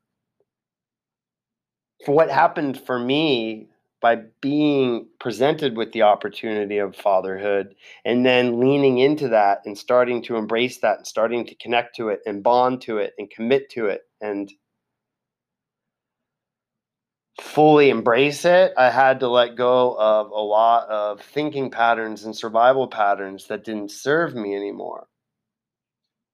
for 2.04 2.14
what 2.14 2.30
happened 2.30 2.80
for 2.80 2.98
me 2.98 3.68
by 4.02 4.16
being 4.40 5.06
presented 5.20 5.76
with 5.76 5.92
the 5.92 6.02
opportunity 6.02 6.78
of 6.78 6.96
fatherhood 6.96 7.74
and 8.04 8.26
then 8.26 8.58
leaning 8.58 8.98
into 8.98 9.28
that 9.28 9.60
and 9.64 9.78
starting 9.78 10.22
to 10.24 10.36
embrace 10.36 10.78
that 10.78 10.98
and 10.98 11.06
starting 11.06 11.46
to 11.46 11.54
connect 11.54 11.96
to 11.96 12.08
it 12.08 12.20
and 12.26 12.42
bond 12.42 12.82
to 12.82 12.98
it 12.98 13.14
and 13.16 13.30
commit 13.30 13.70
to 13.70 13.86
it 13.86 14.02
and 14.20 14.52
fully 17.40 17.90
embrace 17.90 18.44
it, 18.44 18.72
I 18.76 18.90
had 18.90 19.20
to 19.20 19.28
let 19.28 19.56
go 19.56 19.96
of 19.98 20.30
a 20.30 20.40
lot 20.40 20.88
of 20.88 21.20
thinking 21.20 21.70
patterns 21.70 22.24
and 22.24 22.36
survival 22.36 22.88
patterns 22.88 23.46
that 23.46 23.64
didn't 23.64 23.90
serve 23.90 24.34
me 24.34 24.54
anymore. 24.54 25.06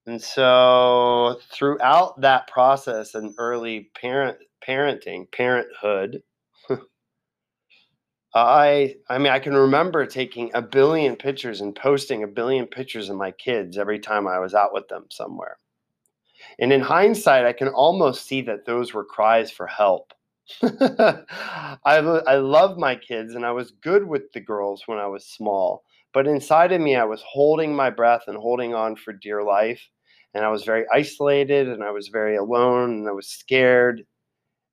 And 0.05 0.21
so 0.21 1.39
throughout 1.53 2.19
that 2.21 2.47
process 2.47 3.13
and 3.13 3.35
early 3.37 3.91
parent 3.95 4.39
parenting, 4.67 5.31
parenthood, 5.31 6.23
I 8.33 8.95
I 9.09 9.17
mean 9.19 9.31
I 9.31 9.39
can 9.39 9.55
remember 9.55 10.05
taking 10.05 10.51
a 10.55 10.61
billion 10.61 11.15
pictures 11.15 11.61
and 11.61 11.75
posting 11.75 12.23
a 12.23 12.27
billion 12.27 12.65
pictures 12.67 13.09
of 13.09 13.17
my 13.17 13.31
kids 13.31 13.77
every 13.77 13.99
time 13.99 14.27
I 14.27 14.39
was 14.39 14.53
out 14.55 14.73
with 14.73 14.87
them 14.87 15.05
somewhere. 15.11 15.57
And 16.59 16.71
in 16.71 16.81
hindsight, 16.81 17.45
I 17.45 17.53
can 17.53 17.67
almost 17.69 18.25
see 18.25 18.41
that 18.43 18.65
those 18.65 18.93
were 18.93 19.03
cries 19.05 19.51
for 19.51 19.67
help. 19.67 20.13
I 20.63 21.77
I 21.85 22.35
love 22.37 22.77
my 22.77 22.95
kids 22.95 23.35
and 23.35 23.45
I 23.45 23.51
was 23.51 23.71
good 23.71 24.07
with 24.07 24.31
the 24.33 24.39
girls 24.41 24.83
when 24.87 24.97
I 24.99 25.07
was 25.07 25.25
small, 25.25 25.83
but 26.13 26.27
inside 26.27 26.71
of 26.71 26.81
me 26.81 26.95
I 26.95 27.03
was 27.05 27.21
holding 27.27 27.75
my 27.75 27.89
breath 27.89 28.23
and 28.27 28.37
holding 28.37 28.73
on 28.73 28.95
for 28.95 29.13
dear 29.13 29.43
life 29.43 29.81
and 30.33 30.43
I 30.45 30.49
was 30.49 30.63
very 30.63 30.85
isolated 30.93 31.67
and 31.69 31.83
I 31.83 31.91
was 31.91 32.07
very 32.09 32.35
alone 32.37 32.91
and 32.99 33.07
I 33.07 33.11
was 33.11 33.27
scared 33.27 34.05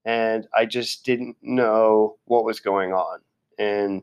and 0.07 0.47
I 0.55 0.67
just 0.67 1.05
didn't 1.05 1.37
know 1.43 2.19
what 2.27 2.45
was 2.45 2.61
going 2.61 2.93
on. 2.93 3.21
And 3.59 4.03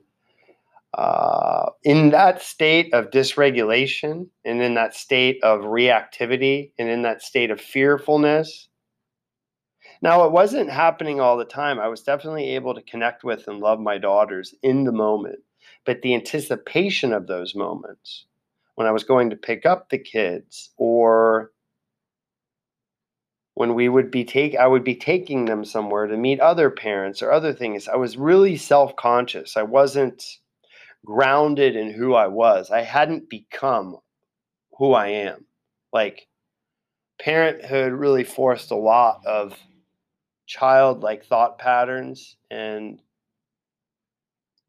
uh, 0.94 1.70
in 1.84 2.12
that 2.12 2.42
state 2.42 2.94
of 2.94 3.10
dysregulation 3.10 4.28
and 4.46 4.62
in 4.62 4.76
that 4.76 4.96
state 4.96 5.44
of 5.44 5.62
reactivity 5.62 6.72
and 6.78 6.88
in 6.88 7.02
that 7.02 7.22
state 7.22 7.50
of 7.50 7.60
fearfulness, 7.60 8.70
now 10.02 10.26
it 10.26 10.32
wasn't 10.32 10.70
happening 10.70 11.20
all 11.20 11.38
the 11.38 11.46
time. 11.46 11.80
I 11.80 11.88
was 11.88 12.04
definitely 12.04 12.56
able 12.56 12.76
to 12.76 12.82
connect 12.82 13.24
with 13.24 13.48
and 13.48 13.60
love 13.60 13.80
my 13.80 13.98
daughters 13.98 14.54
in 14.62 14.84
the 14.84 14.92
moment, 14.92 15.40
but 15.86 16.02
the 16.02 16.14
anticipation 16.14 17.14
of 17.14 17.28
those 17.28 17.56
moments 17.56 18.26
when 18.76 18.86
I 18.86 18.92
was 18.92 19.04
going 19.04 19.30
to 19.30 19.36
pick 19.36 19.66
up 19.66 19.90
the 19.90 19.98
kids 19.98 20.72
or 20.78 21.53
when 23.56 23.76
we 23.76 23.90
would 23.90 24.10
be 24.10 24.24
take 24.24 24.56
I 24.56 24.68
would 24.68 24.84
be 24.84 24.96
taking 24.96 25.46
them 25.46 25.66
somewhere 25.66 26.08
to 26.08 26.18
meet 26.18 26.40
other 26.40 26.70
parents 26.70 27.22
or 27.22 27.32
other 27.32 27.54
things. 27.54 27.88
I 27.88 27.96
was 27.96 28.18
really 28.18 28.58
self-conscious. 28.58 29.58
I 29.58 29.64
wasn't 29.64 30.24
grounded 31.06 31.76
in 31.76 31.92
who 31.92 32.14
I 32.14 32.28
was. 32.28 32.72
I 32.72 32.82
hadn't 32.82 33.30
become 33.30 33.98
who 34.78 34.94
I 34.94 35.08
am. 35.08 35.46
Like 35.92 36.28
parenthood 37.20 37.94
really 37.94 38.24
forced 38.24 38.72
a 38.72 38.76
lot 38.76 39.22
of 39.26 39.58
childlike 40.48 41.26
thought 41.26 41.60
patterns 41.60 42.36
and 42.50 43.02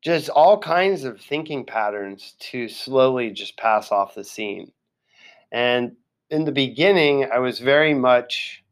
just 0.02 0.28
all 0.28 0.58
kinds 0.58 1.04
of 1.04 1.20
thinking 1.20 1.64
patterns 1.64 2.34
to 2.38 2.68
slowly 2.68 3.30
just 3.30 3.56
pass 3.56 3.90
off 3.90 4.14
the 4.14 4.24
scene. 4.24 4.70
And 5.50 5.96
in 6.30 6.44
the 6.44 6.52
beginning, 6.52 7.28
I 7.32 7.38
was 7.38 7.58
very 7.58 7.94
much 7.94 8.63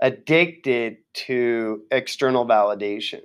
addicted 0.00 0.98
to 1.12 1.82
external 1.90 2.46
validation. 2.46 3.20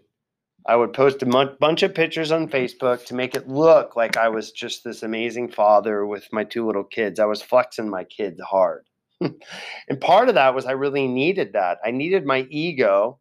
I 0.67 0.75
would 0.75 0.94
post 0.94 1.22
a 1.22 1.27
m- 1.27 1.58
bunch 1.60 1.84
of 1.84 1.94
pictures 1.94 2.32
on 2.32 2.48
mm-hmm. 2.48 2.55
Facebook 2.55 3.05
to 3.05 3.15
make 3.15 3.36
it 3.36 3.48
look 3.48 3.96
like 3.96 4.17
I 4.17 4.29
was 4.29 4.51
just 4.51 4.84
this 4.84 5.03
amazing 5.03 5.51
father 5.51 6.05
with 6.05 6.27
my 6.32 6.44
two 6.44 6.65
little 6.65 6.84
kids. 6.84 7.20
I 7.20 7.25
was 7.25 7.41
flexing 7.41 7.89
my 7.89 8.03
kids 8.03 8.41
hard. 8.41 8.86
and 9.22 10.01
part 10.01 10.27
of 10.27 10.36
that 10.36 10.55
was 10.55 10.65
I 10.65 10.72
really 10.72 11.08
needed 11.08 11.53
that. 11.53 11.77
I 11.86 11.91
needed 11.91 12.25
my 12.25 12.48
ego, 12.50 13.20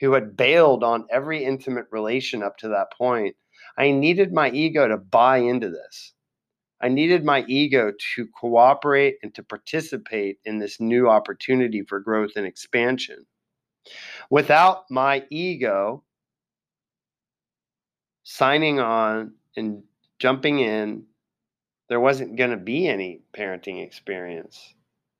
who 0.00 0.12
had 0.12 0.36
bailed 0.36 0.82
on 0.82 1.06
every 1.10 1.44
intimate 1.44 1.86
relation 1.90 2.42
up 2.42 2.56
to 2.58 2.68
that 2.68 2.92
point. 2.96 3.36
I 3.76 3.90
needed 3.90 4.32
my 4.32 4.50
ego 4.50 4.88
to 4.88 4.96
buy 4.96 5.38
into 5.38 5.68
this. 5.68 6.14
I 6.80 6.88
needed 6.88 7.24
my 7.24 7.44
ego 7.48 7.92
to 8.14 8.26
cooperate 8.28 9.16
and 9.22 9.34
to 9.34 9.42
participate 9.42 10.38
in 10.44 10.58
this 10.58 10.80
new 10.80 11.08
opportunity 11.08 11.82
for 11.82 11.98
growth 11.98 12.32
and 12.36 12.46
expansion. 12.46 13.26
Without 14.30 14.84
my 14.90 15.24
ego 15.30 16.04
signing 18.22 18.78
on 18.78 19.32
and 19.56 19.82
jumping 20.18 20.60
in, 20.60 21.04
there 21.88 22.00
wasn't 22.00 22.36
going 22.36 22.50
to 22.50 22.56
be 22.56 22.86
any 22.86 23.22
parenting 23.36 23.82
experience. 23.82 24.74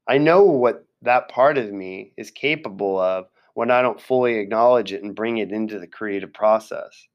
I 0.07 0.19
know 0.19 0.45
what 0.45 0.87
that 1.03 1.29
part 1.29 1.59
of 1.59 1.73
me 1.73 2.13
is 2.17 2.31
capable 2.31 2.99
of 2.99 3.27
when 3.55 3.71
I 3.71 3.83
don't 3.83 4.01
fully 4.01 4.39
acknowledge 4.39 4.93
it 4.93 5.03
and 5.03 5.17
bring 5.17 5.39
it 5.39 5.51
into 5.51 5.81
the 5.81 5.87
creative 5.87 6.33
process 6.33 7.08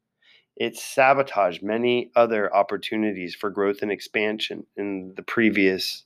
it 0.56 0.78
sabotaged 0.78 1.64
many 1.64 2.12
other 2.16 2.54
opportunities 2.54 3.36
for 3.36 3.50
growth 3.50 3.82
and 3.82 3.92
expansion 3.92 4.66
in 4.78 5.14
the 5.16 5.24
previous 5.24 6.04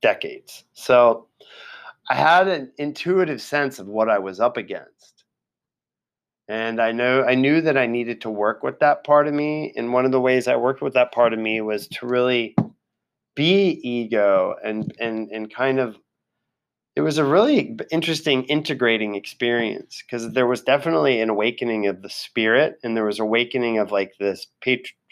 decades. 0.00 0.64
So 0.74 1.26
I 2.08 2.14
had 2.14 2.48
an 2.48 2.72
intuitive 2.78 3.40
sense 3.40 3.78
of 3.78 3.86
what 3.86 4.10
I 4.10 4.18
was 4.18 4.38
up 4.40 4.56
against. 4.56 5.24
And 6.46 6.80
I 6.80 6.92
know 6.92 7.24
I 7.24 7.34
knew 7.34 7.62
that 7.62 7.78
I 7.78 7.86
needed 7.86 8.20
to 8.22 8.30
work 8.30 8.62
with 8.62 8.78
that 8.80 9.02
part 9.02 9.26
of 9.26 9.32
me. 9.32 9.72
And 9.76 9.94
one 9.94 10.04
of 10.04 10.12
the 10.12 10.20
ways 10.20 10.46
I 10.46 10.56
worked 10.56 10.82
with 10.82 10.92
that 10.92 11.12
part 11.12 11.32
of 11.32 11.38
me 11.38 11.62
was 11.62 11.88
to 11.88 12.06
really 12.06 12.54
be 13.34 13.80
ego 13.82 14.54
and 14.62 14.94
and 15.00 15.30
and 15.30 15.52
kind 15.52 15.80
of 15.80 15.96
it 16.96 17.00
was 17.00 17.18
a 17.18 17.24
really 17.24 17.76
interesting 17.90 18.44
integrating 18.44 19.14
experience 19.16 20.02
because 20.02 20.32
there 20.32 20.46
was 20.46 20.62
definitely 20.62 21.20
an 21.20 21.28
awakening 21.28 21.86
of 21.86 22.02
the 22.02 22.10
spirit 22.10 22.78
and 22.82 22.96
there 22.96 23.04
was 23.04 23.18
awakening 23.18 23.78
of 23.78 23.90
like 23.90 24.14
this 24.18 24.46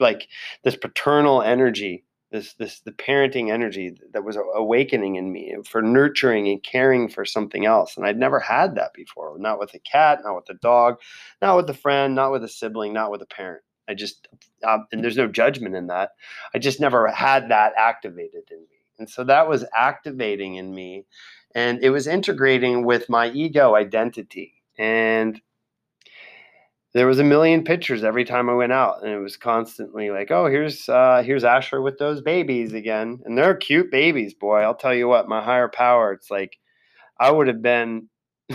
like 0.00 0.28
this 0.64 0.76
paternal 0.76 1.42
energy 1.42 2.04
this 2.30 2.54
this 2.54 2.80
the 2.80 2.92
parenting 2.92 3.52
energy 3.52 3.96
that 4.12 4.24
was 4.24 4.38
awakening 4.54 5.16
in 5.16 5.32
me 5.32 5.54
for 5.68 5.82
nurturing 5.82 6.48
and 6.48 6.62
caring 6.62 7.08
for 7.08 7.24
something 7.24 7.66
else 7.66 7.96
and 7.96 8.06
i'd 8.06 8.18
never 8.18 8.38
had 8.38 8.74
that 8.74 8.92
before 8.94 9.36
not 9.38 9.58
with 9.58 9.74
a 9.74 9.78
cat 9.80 10.20
not 10.24 10.36
with 10.36 10.48
a 10.50 10.58
dog 10.60 10.96
not 11.40 11.56
with 11.56 11.68
a 11.68 11.74
friend 11.74 12.14
not 12.14 12.30
with 12.32 12.44
a 12.44 12.48
sibling 12.48 12.92
not 12.92 13.10
with 13.10 13.22
a 13.22 13.26
parent 13.26 13.62
I 13.88 13.94
just, 13.94 14.28
um, 14.66 14.86
and 14.92 15.02
there's 15.02 15.16
no 15.16 15.26
judgment 15.26 15.74
in 15.74 15.88
that. 15.88 16.10
I 16.54 16.58
just 16.58 16.80
never 16.80 17.08
had 17.08 17.50
that 17.50 17.72
activated 17.76 18.44
in 18.50 18.60
me. 18.60 18.82
And 18.98 19.10
so 19.10 19.24
that 19.24 19.48
was 19.48 19.64
activating 19.76 20.54
in 20.54 20.74
me 20.74 21.04
and 21.54 21.82
it 21.82 21.90
was 21.90 22.06
integrating 22.06 22.84
with 22.84 23.08
my 23.08 23.30
ego 23.30 23.74
identity. 23.74 24.54
And 24.78 25.40
there 26.94 27.06
was 27.06 27.18
a 27.18 27.24
million 27.24 27.64
pictures 27.64 28.04
every 28.04 28.24
time 28.24 28.50
I 28.50 28.54
went 28.54 28.72
out, 28.72 29.02
and 29.02 29.10
it 29.10 29.18
was 29.18 29.36
constantly 29.36 30.10
like, 30.10 30.30
"Oh, 30.30 30.46
here's 30.46 30.88
uh, 30.88 31.22
here's 31.24 31.44
Asher 31.44 31.80
with 31.80 31.98
those 31.98 32.20
babies 32.20 32.74
again," 32.74 33.20
and 33.24 33.36
they're 33.36 33.54
cute 33.56 33.90
babies, 33.90 34.34
boy. 34.34 34.60
I'll 34.60 34.74
tell 34.74 34.94
you 34.94 35.08
what, 35.08 35.28
my 35.28 35.42
higher 35.42 35.68
power. 35.68 36.12
It's 36.12 36.30
like 36.30 36.58
I 37.18 37.30
would 37.30 37.48
have 37.48 37.62
been 37.62 38.08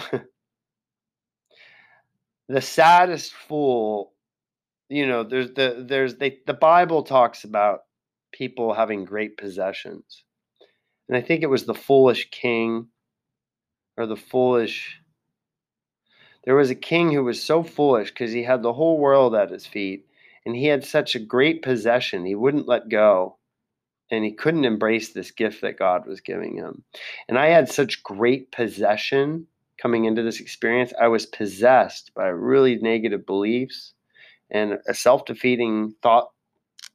the 2.47 2.61
saddest 2.61 3.33
fool. 3.33 4.13
You 4.89 5.07
know, 5.07 5.23
there's 5.23 5.51
the 5.53 5.85
there's 5.87 6.15
they, 6.17 6.39
the 6.45 6.53
Bible 6.53 7.03
talks 7.03 7.43
about 7.43 7.81
people 8.31 8.73
having 8.73 9.05
great 9.05 9.37
possessions, 9.37 10.23
and 11.07 11.17
I 11.17 11.21
think 11.21 11.43
it 11.43 11.49
was 11.49 11.65
the 11.65 11.73
foolish 11.73 12.29
king 12.31 12.87
or 13.97 14.05
the 14.05 14.15
foolish 14.15 15.01
there 16.47 16.55
was 16.55 16.69
a 16.69 16.75
king 16.75 17.11
who 17.11 17.25
was 17.25 17.43
so 17.43 17.61
foolish 17.61 18.09
because 18.09 18.31
he 18.31 18.41
had 18.41 18.63
the 18.63 18.71
whole 18.71 18.97
world 18.99 19.35
at 19.35 19.51
his 19.51 19.67
feet 19.67 20.07
and 20.45 20.55
he 20.55 20.67
had 20.67 20.85
such 20.85 21.13
a 21.13 21.19
great 21.19 21.61
possession, 21.61 22.25
he 22.25 22.35
wouldn't 22.35 22.69
let 22.69 22.87
go. 22.87 23.37
And 24.09 24.23
he 24.23 24.31
couldn't 24.31 24.63
embrace 24.63 25.11
this 25.11 25.29
gift 25.29 25.59
that 25.61 25.77
God 25.77 26.07
was 26.07 26.21
giving 26.21 26.55
him. 26.55 26.85
And 27.27 27.37
I 27.37 27.47
had 27.47 27.67
such 27.67 28.01
great 28.01 28.49
possession 28.53 29.45
coming 29.81 30.05
into 30.05 30.23
this 30.23 30.39
experience. 30.39 30.93
I 30.97 31.09
was 31.09 31.25
possessed 31.25 32.13
by 32.15 32.27
really 32.27 32.77
negative 32.77 33.25
beliefs 33.25 33.93
and 34.49 34.79
a 34.87 34.93
self 34.93 35.25
defeating 35.25 35.95
thought 36.01 36.29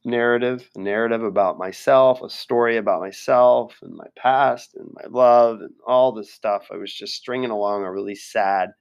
narrative, 0.05 0.69
a 0.75 0.79
narrative 0.79 1.23
about 1.23 1.57
myself, 1.57 2.21
a 2.21 2.29
story 2.29 2.77
about 2.77 3.01
myself 3.01 3.75
and 3.81 3.95
my 3.95 4.07
past 4.17 4.75
and 4.75 4.89
my 4.93 5.05
love 5.09 5.61
and 5.61 5.73
all 5.87 6.11
this 6.11 6.33
stuff. 6.33 6.67
I 6.71 6.77
was 6.77 6.93
just 6.93 7.15
stringing 7.15 7.49
along 7.49 7.83
a 7.83 7.91
really 7.91 8.15
sad 8.15 8.71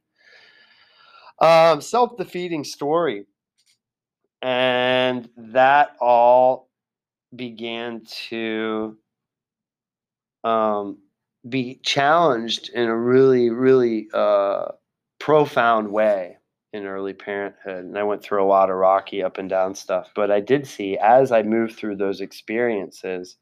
um, 1.41 1.81
Self 1.81 2.17
defeating 2.17 2.64
story. 2.64 3.26
And 4.41 5.29
that 5.37 5.97
all 6.00 6.69
began 7.35 8.02
to 8.29 8.97
um, 10.43 10.99
be 11.49 11.81
challenged 11.83 12.71
in 12.71 12.88
a 12.88 12.97
really, 12.97 13.50
really 13.50 14.09
uh, 14.12 14.73
profound 15.21 15.93
way 15.93 16.38
in 16.73 16.87
early 16.87 17.12
parenthood. 17.12 17.85
And 17.85 17.99
I 17.99 18.02
went 18.02 18.23
through 18.23 18.43
a 18.43 18.47
lot 18.47 18.71
of 18.71 18.76
rocky 18.76 19.23
up 19.23 19.38
and 19.38 19.49
down 19.49 19.75
stuff. 19.75 20.11
But 20.14 20.31
I 20.31 20.41
did 20.41 20.67
see 20.67 20.99
as 20.99 21.33
I 21.33 21.43
moved 21.43 21.76
through 21.76 21.97
those 21.97 22.21
experiences 22.21 23.37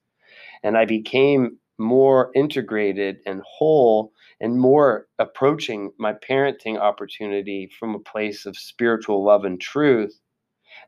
and 0.62 0.76
I 0.76 0.84
became 0.84 1.58
more 1.78 2.30
integrated 2.34 3.18
and 3.26 3.42
whole 3.46 4.12
and 4.40 4.58
more 4.60 5.08
approaching 5.18 5.92
my 5.98 6.12
parenting 6.12 6.78
opportunity 6.78 7.70
from 7.78 7.94
a 7.94 8.00
place 8.00 8.46
of 8.46 8.56
spiritual 8.56 9.24
love 9.24 9.44
and 9.44 9.60
truth 9.60 10.20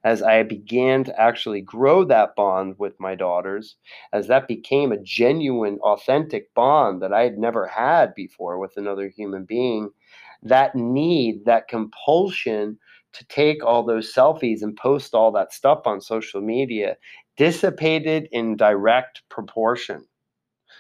as 0.04 0.22
I 0.22 0.42
began 0.42 1.04
to 1.04 1.20
actually 1.20 1.60
grow 1.60 2.04
that 2.04 2.34
bond 2.36 2.76
with 2.78 2.98
my 3.00 3.14
daughters, 3.14 3.76
as 4.12 4.28
that 4.28 4.48
became 4.48 4.92
a 4.92 5.02
genuine, 5.02 5.78
authentic 5.80 6.52
bond 6.54 7.02
that 7.02 7.12
I 7.12 7.22
had 7.22 7.38
never 7.38 7.66
had 7.66 8.14
before 8.14 8.58
with 8.58 8.76
another 8.76 9.08
human 9.08 9.44
being, 9.44 9.90
that 10.42 10.74
need, 10.74 11.44
that 11.44 11.68
compulsion 11.68 12.78
to 13.12 13.26
take 13.26 13.64
all 13.64 13.84
those 13.84 14.12
selfies 14.12 14.62
and 14.62 14.76
post 14.76 15.14
all 15.14 15.30
that 15.32 15.52
stuff 15.52 15.82
on 15.86 16.00
social 16.00 16.40
media 16.40 16.96
dissipated 17.36 18.28
in 18.32 18.56
direct 18.56 19.22
proportion. 19.28 20.06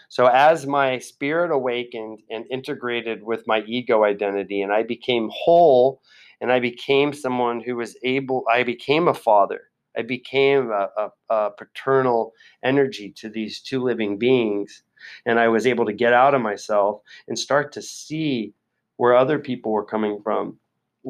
So 0.08 0.26
as 0.26 0.66
my 0.66 0.98
spirit 0.98 1.50
awakened 1.50 2.20
and 2.30 2.44
integrated 2.50 3.22
with 3.22 3.46
my 3.46 3.62
ego 3.66 4.04
identity, 4.04 4.60
and 4.60 4.72
I 4.72 4.82
became 4.82 5.30
whole, 5.32 6.02
and 6.40 6.52
I 6.52 6.60
became 6.60 7.12
someone 7.12 7.60
who 7.60 7.76
was 7.76 7.96
able, 8.02 8.44
I 8.52 8.62
became 8.62 9.08
a 9.08 9.14
father. 9.14 9.60
I 9.96 10.02
became 10.02 10.70
a, 10.70 10.88
a, 10.96 11.34
a 11.34 11.50
paternal 11.56 12.32
energy 12.64 13.12
to 13.16 13.28
these 13.28 13.60
two 13.60 13.82
living 13.82 14.18
beings. 14.18 14.82
And 15.26 15.38
I 15.38 15.48
was 15.48 15.66
able 15.66 15.86
to 15.86 15.92
get 15.92 16.12
out 16.12 16.34
of 16.34 16.42
myself 16.42 17.00
and 17.28 17.38
start 17.38 17.72
to 17.72 17.82
see 17.82 18.54
where 19.02 19.16
other 19.16 19.40
people 19.40 19.72
were 19.72 19.84
coming 19.84 20.20
from, 20.22 20.56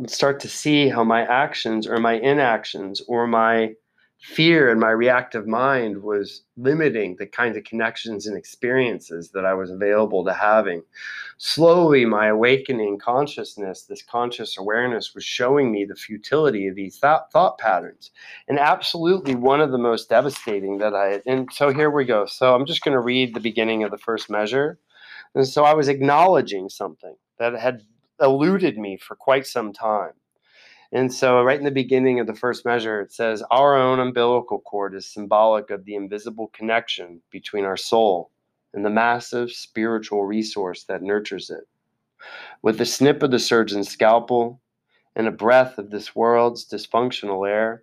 start 0.07 0.41
to 0.41 0.49
see 0.49 0.89
how 0.89 1.05
my 1.05 1.27
actions 1.27 1.87
or 1.87 1.99
my 1.99 2.15
inactions 2.15 3.03
or 3.07 3.27
my 3.27 3.71
fear 4.19 4.71
and 4.71 4.81
my 4.81 4.89
reactive 4.89 5.47
mind 5.47 6.03
was 6.03 6.43
limiting 6.57 7.17
the 7.17 7.27
kinds 7.27 7.55
of 7.55 7.65
connections 7.65 8.27
and 8.27 8.35
experiences 8.35 9.33
that 9.33 9.45
I 9.45 9.53
was 9.53 9.71
available 9.71 10.25
to 10.25 10.33
having. 10.33 10.83
Slowly, 11.37 12.07
my 12.07 12.29
awakening 12.29 12.99
consciousness, 12.99 13.83
this 13.83 14.03
conscious 14.03 14.57
awareness, 14.57 15.15
was 15.15 15.25
showing 15.25 15.71
me 15.71 15.85
the 15.85 15.95
futility 15.95 16.69
of 16.69 16.75
these 16.75 16.97
thought, 16.97 17.31
thought 17.31 17.59
patterns. 17.59 18.11
And 18.49 18.59
absolutely 18.59 19.35
one 19.35 19.61
of 19.61 19.71
the 19.71 19.77
most 19.77 20.09
devastating 20.09 20.79
that 20.79 20.95
I 20.95 21.09
had. 21.09 21.23
And 21.27 21.53
so 21.53 21.75
here 21.75 21.91
we 21.91 22.07
go. 22.07 22.25
So 22.25 22.55
I'm 22.55 22.65
just 22.65 22.85
going 22.85 22.95
to 22.97 23.03
read 23.03 23.35
the 23.35 23.49
beginning 23.49 23.85
of 23.85 23.91
the 23.91 23.99
first 23.99 24.31
measure. 24.31 24.79
And 25.35 25.47
so 25.47 25.65
I 25.65 25.75
was 25.75 25.89
acknowledging 25.89 26.71
something 26.71 27.17
that 27.43 27.59
had 27.59 27.83
eluded 28.21 28.79
me 28.79 28.97
for 28.97 29.17
quite 29.17 29.49
some 29.49 29.73
time. 29.73 30.13
And 30.93 31.13
so, 31.13 31.43
right 31.43 31.59
in 31.59 31.65
the 31.65 31.73
beginning 31.73 32.21
of 32.21 32.29
the 32.29 32.37
first 32.37 32.65
measure, 32.65 33.01
it 33.01 33.13
says, 33.13 33.43
Our 33.51 33.77
own 33.77 33.99
umbilical 33.99 34.61
cord 34.61 34.95
is 34.95 35.13
symbolic 35.13 35.71
of 35.71 35.85
the 35.85 35.97
invisible 35.97 36.53
connection 36.55 37.21
between 37.33 37.65
our 37.65 37.77
soul 37.77 38.31
and 38.73 38.85
the 38.85 38.91
massive 38.91 39.51
spiritual 39.51 40.25
resource 40.25 40.85
that 40.85 41.03
nurtures 41.03 41.51
it. 41.51 41.67
With 42.63 42.79
the 42.79 42.87
snip 42.87 43.25
of 43.25 43.33
the 43.33 43.41
surgeon's 43.41 43.89
scalpel 43.89 44.61
and 45.17 45.27
a 45.27 45.33
breath 45.33 45.79
of 45.79 45.91
this 45.91 46.15
world's 46.15 46.65
dysfunctional 46.65 47.49
air, 47.49 47.83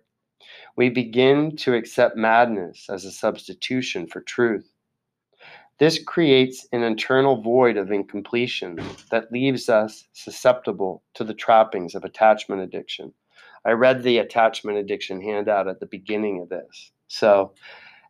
we 0.74 0.88
begin 0.88 1.54
to 1.56 1.74
accept 1.74 2.16
madness 2.16 2.86
as 2.88 3.04
a 3.04 3.12
substitution 3.12 4.06
for 4.06 4.22
truth. 4.22 4.69
This 5.80 5.98
creates 6.04 6.68
an 6.72 6.82
internal 6.82 7.40
void 7.40 7.78
of 7.78 7.90
incompletion 7.90 8.78
that 9.10 9.32
leaves 9.32 9.70
us 9.70 10.06
susceptible 10.12 11.02
to 11.14 11.24
the 11.24 11.32
trappings 11.32 11.94
of 11.94 12.04
attachment 12.04 12.60
addiction. 12.60 13.14
I 13.64 13.70
read 13.70 14.02
the 14.02 14.18
attachment 14.18 14.76
addiction 14.76 15.22
handout 15.22 15.68
at 15.68 15.80
the 15.80 15.86
beginning 15.86 16.42
of 16.42 16.50
this. 16.50 16.92
So, 17.08 17.54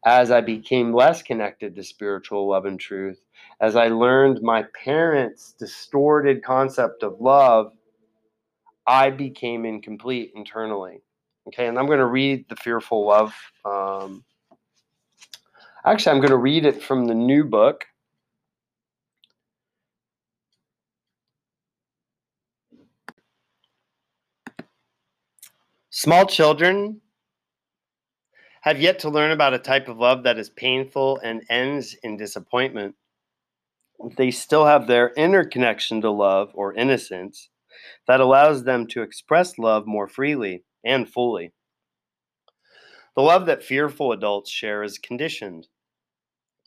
as 0.05 0.33
I 0.33 0.41
became 0.41 0.93
less 0.93 1.23
connected 1.23 1.77
to 1.77 1.85
spiritual 1.85 2.49
love 2.49 2.65
and 2.65 2.81
truth, 2.81 3.21
as 3.61 3.77
I 3.77 3.87
learned 3.87 4.43
my 4.43 4.65
parents' 4.85 5.55
distorted 5.57 6.43
concept 6.43 7.05
of 7.05 7.21
love, 7.21 7.73
I 8.89 9.11
became 9.11 9.65
incomplete 9.65 10.33
internally. 10.35 11.03
Okay, 11.47 11.69
and 11.69 11.79
I'm 11.79 11.87
going 11.87 12.01
to 12.01 12.07
read 12.07 12.49
the 12.49 12.57
fearful 12.57 13.07
love 13.07 13.33
um, 13.65 14.25
Actually, 15.85 16.13
I'm 16.13 16.21
going 16.21 16.31
to 16.31 16.37
read 16.37 16.67
it 16.67 16.83
from 16.83 17.07
the 17.07 17.15
new 17.15 17.45
book. 17.45 17.87
Small 25.91 26.27
children 26.27 27.01
have 28.63 28.81
yet 28.81 28.99
to 29.01 29.09
learn 29.09 29.31
about 29.31 29.55
a 29.55 29.59
type 29.59 29.89
of 29.89 29.97
love 29.99 30.23
that 30.25 30.39
is 30.39 30.51
painful 30.51 31.19
and 31.25 31.43
ends 31.49 31.97
in 32.03 32.17
disappointment. 32.17 32.95
They 34.17 34.31
still 34.31 34.67
have 34.67 34.87
their 34.87 35.13
inner 35.17 35.45
connection 35.45 36.03
to 36.03 36.11
love 36.11 36.51
or 36.55 36.75
innocence 36.75 37.49
that 38.07 38.21
allows 38.21 38.65
them 38.65 38.87
to 38.89 39.03
express 39.03 39.59
love 39.59 39.87
more 39.87 40.09
freely 40.09 40.65
and 40.85 41.09
fully. 41.09 41.53
The 43.17 43.23
love 43.23 43.47
that 43.47 43.65
fearful 43.65 44.13
adults 44.13 44.51
share 44.51 44.83
is 44.83 44.99
conditioned. 44.99 45.69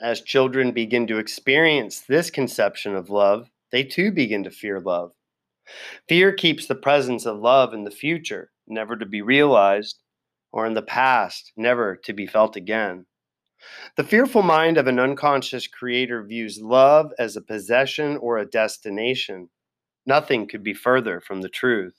As 0.02 0.22
children 0.22 0.72
begin 0.72 1.08
to 1.08 1.18
experience 1.18 2.02
this 2.02 2.30
conception 2.30 2.96
of 2.96 3.10
love, 3.10 3.50
they 3.72 3.84
too 3.84 4.12
begin 4.12 4.44
to 4.44 4.52
fear 4.52 4.80
love. 4.80 5.14
Fear 6.10 6.34
keeps 6.34 6.66
the 6.66 6.76
presence 6.76 7.26
of 7.26 7.40
love 7.40 7.74
in 7.74 7.84
the 7.84 7.92
future, 7.92 8.52
never 8.68 8.98
to 8.98 9.06
be 9.06 9.22
realized, 9.22 10.00
or 10.52 10.66
in 10.66 10.74
the 10.74 10.82
past, 10.82 11.52
never 11.56 11.96
to 12.04 12.14
be 12.14 12.28
felt 12.28 12.56
again. 12.56 13.06
The 13.96 14.04
fearful 14.04 14.44
mind 14.44 14.78
of 14.78 14.88
an 14.88 15.00
unconscious 15.00 15.68
creator 15.68 16.24
views 16.24 16.60
love 16.62 17.14
as 17.18 17.36
a 17.36 17.42
possession 17.42 18.18
or 18.18 18.38
a 18.38 18.50
destination. 18.50 19.50
Nothing 20.06 20.48
could 20.48 20.64
be 20.64 20.74
further 20.74 21.22
from 21.22 21.42
the 21.42 21.50
truth. 21.50 21.96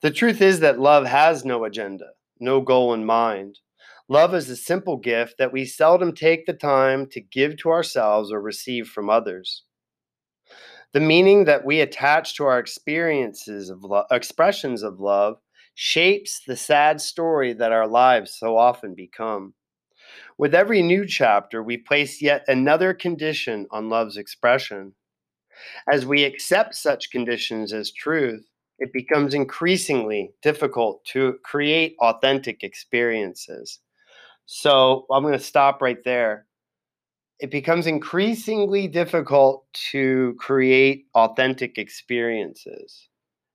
The 0.00 0.10
truth 0.10 0.40
is 0.40 0.60
that 0.60 0.80
love 0.80 1.06
has 1.06 1.44
no 1.44 1.64
agenda, 1.64 2.10
no 2.40 2.60
goal 2.60 2.94
in 2.94 3.04
mind. 3.04 3.58
Love 4.10 4.34
is 4.34 4.48
a 4.48 4.56
simple 4.56 4.96
gift 4.96 5.36
that 5.38 5.52
we 5.52 5.66
seldom 5.66 6.14
take 6.14 6.46
the 6.46 6.54
time 6.54 7.06
to 7.06 7.20
give 7.20 7.56
to 7.58 7.68
ourselves 7.68 8.32
or 8.32 8.40
receive 8.40 8.88
from 8.88 9.10
others. 9.10 9.64
The 10.92 11.00
meaning 11.00 11.44
that 11.44 11.66
we 11.66 11.80
attach 11.80 12.34
to 12.36 12.44
our 12.44 12.58
experiences 12.58 13.68
of 13.68 13.84
lo- 13.84 14.06
expressions 14.10 14.82
of 14.82 15.00
love 15.00 15.38
shapes 15.74 16.40
the 16.46 16.56
sad 16.56 17.00
story 17.02 17.52
that 17.52 17.72
our 17.72 17.86
lives 17.86 18.34
so 18.34 18.56
often 18.56 18.94
become. 18.94 19.52
With 20.38 20.54
every 20.54 20.82
new 20.82 21.06
chapter, 21.06 21.62
we 21.62 21.76
place 21.76 22.22
yet 22.22 22.44
another 22.48 22.94
condition 22.94 23.66
on 23.70 23.90
love's 23.90 24.16
expression. 24.16 24.94
As 25.92 26.06
we 26.06 26.24
accept 26.24 26.74
such 26.74 27.10
conditions 27.10 27.72
as 27.72 27.92
truth, 27.92 28.46
it 28.78 28.92
becomes 28.92 29.34
increasingly 29.34 30.32
difficult 30.40 31.04
to 31.06 31.38
create 31.44 31.96
authentic 32.00 32.62
experiences. 32.64 33.80
So 34.50 35.04
I'm 35.10 35.22
going 35.22 35.34
to 35.34 35.38
stop 35.38 35.82
right 35.82 36.02
there. 36.06 36.46
It 37.38 37.50
becomes 37.50 37.86
increasingly 37.86 38.88
difficult 38.88 39.66
to 39.90 40.34
create 40.38 41.04
authentic 41.14 41.76
experiences. 41.76 43.08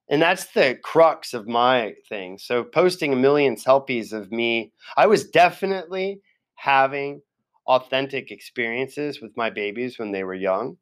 And 0.07 0.21
that's 0.21 0.45
the 0.53 0.77
crux 0.83 1.33
of 1.33 1.47
my 1.47 1.95
thing. 2.07 2.37
So 2.37 2.63
posting 2.63 3.11
a 3.11 3.15
million 3.15 3.55
selfies 3.55 4.13
of 4.13 4.31
me, 4.31 4.71
I 4.95 5.07
was 5.07 5.27
definitely 5.27 6.21
having 6.53 7.23
authentic 7.65 8.29
experiences 8.29 9.19
with 9.19 9.35
my 9.35 9.49
babies 9.49 9.97
when 9.97 10.11
they 10.11 10.23
were 10.23 10.35
young. 10.35 10.77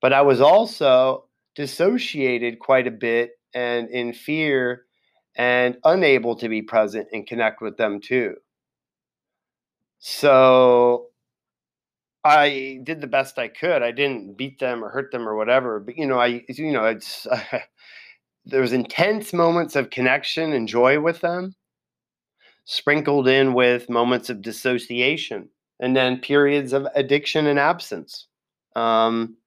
But 0.00 0.14
I 0.14 0.22
was 0.22 0.40
also 0.40 1.26
dissociated 1.54 2.60
quite 2.60 2.86
a 2.86 2.90
bit 2.90 3.32
and 3.52 3.90
in 3.90 4.14
fear 4.14 4.86
and 5.36 5.76
unable 5.84 6.34
to 6.36 6.48
be 6.48 6.62
present 6.62 7.08
and 7.12 7.26
connect 7.26 7.60
with 7.60 7.76
them 7.76 8.00
too. 8.00 8.36
So 10.06 11.08
I 12.24 12.80
did 12.84 13.00
the 13.00 13.06
best 13.06 13.38
I 13.38 13.48
could. 13.48 13.82
I 13.82 13.90
didn't 13.90 14.36
beat 14.36 14.58
them 14.58 14.84
or 14.84 14.90
hurt 14.90 15.10
them 15.10 15.26
or 15.26 15.34
whatever, 15.34 15.80
but 15.80 15.96
you 15.96 16.06
know, 16.06 16.20
I 16.20 16.44
you 16.48 16.72
know, 16.72 16.84
it's 16.84 17.26
there 18.44 18.60
was 18.60 18.74
intense 18.74 19.32
moments 19.32 19.76
of 19.76 19.88
connection 19.88 20.52
and 20.52 20.68
joy 20.68 21.00
with 21.00 21.22
them, 21.22 21.54
sprinkled 22.66 23.28
in 23.28 23.54
with 23.54 23.88
moments 23.88 24.28
of 24.28 24.42
dissociation, 24.42 25.48
and 25.80 25.96
then 25.96 26.20
periods 26.20 26.74
of 26.74 26.86
addiction 26.94 27.46
and 27.46 27.58
absence. 27.58 28.26
Um, 28.76 29.38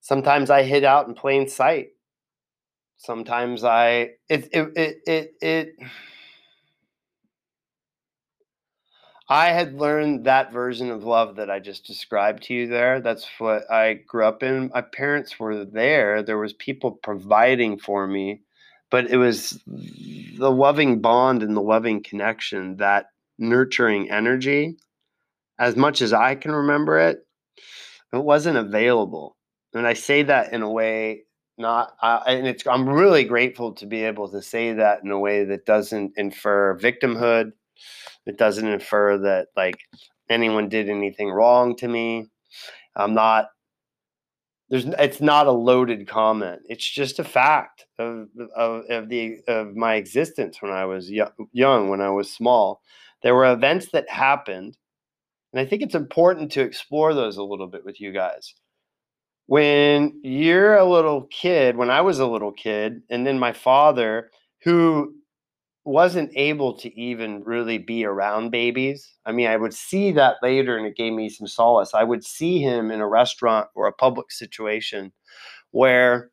sometimes 0.00 0.50
I 0.50 0.62
hid 0.62 0.84
out 0.84 1.08
in 1.08 1.14
plain 1.14 1.48
sight. 1.48 1.88
Sometimes 2.98 3.64
I 3.64 4.10
it 4.28 4.48
it 4.52 4.72
it 4.76 4.98
it, 5.06 5.34
it 5.40 5.76
I 9.28 9.50
had 9.50 9.74
learned 9.74 10.24
that 10.24 10.52
version 10.52 10.90
of 10.90 11.04
love 11.04 11.36
that 11.36 11.50
I 11.50 11.58
just 11.58 11.84
described 11.84 12.44
to 12.44 12.54
you 12.54 12.66
there. 12.66 13.00
That's 13.00 13.26
what 13.38 13.70
I 13.70 13.94
grew 14.06 14.24
up 14.24 14.42
in. 14.42 14.70
My 14.72 14.80
parents 14.80 15.38
were 15.38 15.66
there. 15.66 16.22
There 16.22 16.38
was 16.38 16.54
people 16.54 16.92
providing 17.02 17.78
for 17.78 18.06
me, 18.06 18.40
but 18.90 19.10
it 19.10 19.18
was 19.18 19.60
the 19.66 20.50
loving 20.50 21.02
bond 21.02 21.42
and 21.42 21.54
the 21.54 21.60
loving 21.60 22.02
connection, 22.02 22.76
that 22.78 23.06
nurturing 23.38 24.10
energy. 24.10 24.78
As 25.58 25.76
much 25.76 26.00
as 26.00 26.14
I 26.14 26.34
can 26.34 26.52
remember 26.52 26.98
it, 26.98 27.18
it 28.14 28.24
wasn't 28.24 28.56
available. 28.56 29.36
And 29.74 29.86
I 29.86 29.92
say 29.92 30.22
that 30.22 30.54
in 30.54 30.62
a 30.62 30.70
way 30.70 31.24
not 31.58 31.92
uh, 32.00 32.20
and 32.26 32.46
it's 32.46 32.66
I'm 32.66 32.88
really 32.88 33.24
grateful 33.24 33.72
to 33.74 33.86
be 33.86 34.04
able 34.04 34.30
to 34.30 34.40
say 34.40 34.72
that 34.74 35.02
in 35.02 35.10
a 35.10 35.18
way 35.18 35.44
that 35.44 35.66
doesn't 35.66 36.12
infer 36.16 36.78
victimhood 36.78 37.50
it 38.26 38.38
doesn't 38.38 38.66
infer 38.66 39.18
that 39.18 39.48
like 39.56 39.80
anyone 40.28 40.68
did 40.68 40.88
anything 40.88 41.30
wrong 41.30 41.76
to 41.76 41.88
me. 41.88 42.26
I'm 42.96 43.14
not 43.14 43.48
there's 44.70 44.84
it's 44.84 45.20
not 45.20 45.46
a 45.46 45.52
loaded 45.52 46.06
comment. 46.06 46.60
It's 46.68 46.88
just 46.88 47.18
a 47.18 47.24
fact 47.24 47.86
of 47.98 48.28
of, 48.54 48.84
of 48.90 49.08
the 49.08 49.38
of 49.48 49.74
my 49.74 49.94
existence 49.94 50.60
when 50.60 50.72
I 50.72 50.84
was 50.84 51.10
young, 51.10 51.88
when 51.88 52.00
I 52.00 52.10
was 52.10 52.32
small. 52.32 52.82
There 53.22 53.34
were 53.34 53.50
events 53.50 53.90
that 53.92 54.08
happened, 54.08 54.76
and 55.52 55.60
I 55.60 55.64
think 55.64 55.82
it's 55.82 55.94
important 55.94 56.52
to 56.52 56.60
explore 56.60 57.14
those 57.14 57.36
a 57.36 57.42
little 57.42 57.66
bit 57.66 57.84
with 57.84 58.00
you 58.00 58.12
guys. 58.12 58.54
When 59.46 60.20
you're 60.22 60.76
a 60.76 60.84
little 60.84 61.22
kid, 61.30 61.76
when 61.76 61.90
I 61.90 62.02
was 62.02 62.18
a 62.18 62.26
little 62.26 62.52
kid, 62.52 63.00
and 63.08 63.26
then 63.26 63.38
my 63.38 63.54
father, 63.54 64.30
who 64.62 65.14
wasn't 65.88 66.30
able 66.36 66.74
to 66.74 67.00
even 67.00 67.42
really 67.44 67.78
be 67.78 68.04
around 68.04 68.50
babies. 68.50 69.14
I 69.24 69.32
mean, 69.32 69.48
I 69.48 69.56
would 69.56 69.72
see 69.72 70.12
that 70.12 70.36
later 70.42 70.76
and 70.76 70.86
it 70.86 70.96
gave 70.96 71.14
me 71.14 71.30
some 71.30 71.46
solace. 71.46 71.94
I 71.94 72.04
would 72.04 72.24
see 72.24 72.60
him 72.60 72.90
in 72.90 73.00
a 73.00 73.08
restaurant 73.08 73.68
or 73.74 73.86
a 73.86 73.92
public 73.92 74.30
situation 74.30 75.12
where 75.70 76.30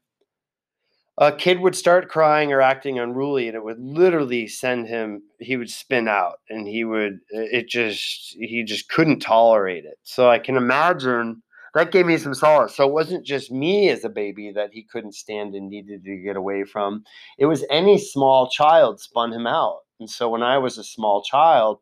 a 1.18 1.32
kid 1.32 1.62
would 1.62 1.76
start 1.76 2.10
crying 2.10 2.52
or 2.52 2.60
acting 2.60 3.00
unruly 3.00 3.48
and 3.48 3.56
it 3.56 3.64
would 3.64 3.80
literally 3.80 4.46
send 4.46 4.88
him 4.88 5.22
he 5.40 5.56
would 5.56 5.70
spin 5.70 6.10
out 6.10 6.40
and 6.50 6.68
he 6.68 6.84
would 6.84 7.20
it 7.30 7.70
just 7.70 8.36
he 8.38 8.64
just 8.64 8.90
couldn't 8.90 9.20
tolerate 9.20 9.86
it 9.86 9.98
so 10.04 10.30
i 10.30 10.38
can 10.38 10.58
imagine 10.58 11.42
that 11.76 11.92
gave 11.92 12.06
me 12.06 12.18
some 12.18 12.34
solace. 12.34 12.74
So 12.76 12.88
it 12.88 12.94
wasn't 12.94 13.26
just 13.26 13.52
me 13.52 13.90
as 13.90 14.06
a 14.06 14.10
baby 14.10 14.52
that 14.54 14.72
he 14.74 14.82
couldn't 14.82 15.14
stand 15.14 15.54
and 15.56 15.70
needed 15.70 16.06
to 16.06 16.18
get 16.18 16.38
away 16.38 16.64
from. 16.64 17.04
It 17.38 17.46
was 17.46 17.66
any 17.70 18.00
small 18.00 18.50
child 18.50 19.02
spun 19.02 19.34
him 19.34 19.46
out. 19.46 19.80
And 20.00 20.10
so 20.10 20.30
when 20.30 20.42
I 20.42 20.58
was 20.58 20.78
a 20.78 20.84
small 20.84 21.22
child, 21.22 21.80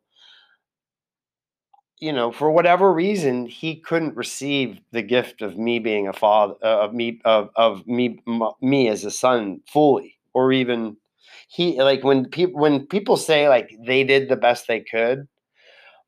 you 2.00 2.12
know, 2.12 2.32
for 2.32 2.50
whatever 2.50 2.92
reason, 2.92 3.46
he 3.46 3.80
couldn't 3.80 4.18
receive 4.18 4.80
the 4.92 5.04
gift 5.04 5.44
of 5.44 5.58
me 5.58 5.78
being 5.78 6.08
a 6.08 6.14
father, 6.14 6.56
uh, 6.64 6.86
of 6.86 6.94
me, 6.94 7.22
of, 7.24 7.50
of 7.56 7.86
me, 7.88 8.20
m- 8.28 8.52
me 8.62 8.90
as 8.90 9.06
a 9.06 9.12
son 9.12 9.62
fully, 9.72 10.16
or 10.34 10.52
even 10.52 10.98
he, 11.48 11.82
like 11.82 12.04
when 12.04 12.26
people, 12.26 12.60
when 12.60 12.88
people 12.88 13.16
say 13.16 13.48
like 13.48 13.72
they 13.86 14.04
did 14.04 14.28
the 14.28 14.36
best 14.36 14.68
they 14.68 14.82
could, 14.82 15.28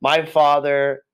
my 0.02 0.26
father 0.26 1.05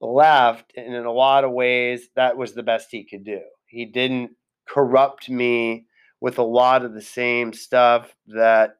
left 0.00 0.72
and 0.76 0.94
in 0.94 1.04
a 1.04 1.12
lot 1.12 1.44
of 1.44 1.52
ways 1.52 2.08
that 2.16 2.36
was 2.36 2.54
the 2.54 2.62
best 2.62 2.88
he 2.90 3.04
could 3.04 3.24
do. 3.24 3.40
He 3.66 3.84
didn't 3.84 4.32
corrupt 4.66 5.28
me 5.28 5.86
with 6.20 6.38
a 6.38 6.42
lot 6.42 6.84
of 6.84 6.94
the 6.94 7.02
same 7.02 7.52
stuff 7.52 8.14
that 8.26 8.78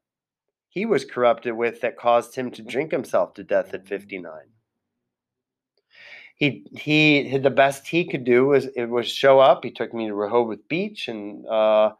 he 0.69 0.87
was 0.87 1.05
corrupted 1.05 1.57
with 1.57 1.81
that 1.81 1.97
caused 1.97 2.35
him 2.35 2.51
to 2.51 2.63
drink 2.63 2.91
himself 2.91 3.35
to 3.35 3.45
death 3.45 3.73
at 3.73 3.87
59 3.89 4.33
he 6.37 6.67
he 6.77 7.39
the 7.39 7.51
best 7.51 7.89
he 7.89 8.05
could 8.05 8.25
do 8.25 8.47
was 8.47 8.67
it 8.77 8.85
was 8.85 9.09
show 9.11 9.41
up. 9.41 9.65
He 9.65 9.71
took 9.71 9.93
me 9.93 10.07
to 10.07 10.15
rehoboth 10.15 10.69
beach 10.69 11.09
and 11.09 11.47
uh, 11.47 11.93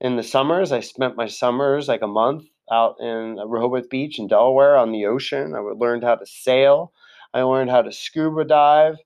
in 0.00 0.16
the 0.16 0.22
summers. 0.22 0.72
I 0.72 0.80
spent 0.80 1.16
my 1.16 1.26
summers 1.26 1.88
like 1.88 2.02
a 2.02 2.06
month 2.06 2.44
out 2.70 2.96
in 3.00 3.38
rehoboth 3.46 3.88
beach 3.88 4.18
in 4.18 4.28
delaware 4.28 4.76
on 4.76 4.92
the 4.92 5.06
ocean. 5.06 5.54
I 5.54 5.60
learned 5.60 6.04
how 6.04 6.16
to 6.16 6.26
sail 6.26 6.92
I 7.38 7.42
learned 7.42 7.70
how 7.70 7.82
to 7.82 7.92
scuba 7.92 8.44
dive. 8.44 8.96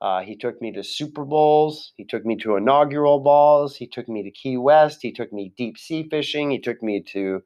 Uh, 0.00 0.20
he 0.20 0.36
took 0.36 0.60
me 0.60 0.72
to 0.72 0.82
Super 0.82 1.24
Bowls. 1.24 1.92
He 1.96 2.04
took 2.04 2.24
me 2.26 2.36
to 2.38 2.56
inaugural 2.56 3.20
balls. 3.20 3.76
He 3.76 3.86
took 3.86 4.08
me 4.08 4.22
to 4.24 4.30
Key 4.30 4.56
West. 4.56 4.98
He 5.00 5.12
took 5.12 5.32
me 5.32 5.52
deep 5.56 5.78
sea 5.78 6.08
fishing. 6.10 6.50
He 6.50 6.58
took 6.58 6.82
me 6.82 7.02
to, 7.12 7.40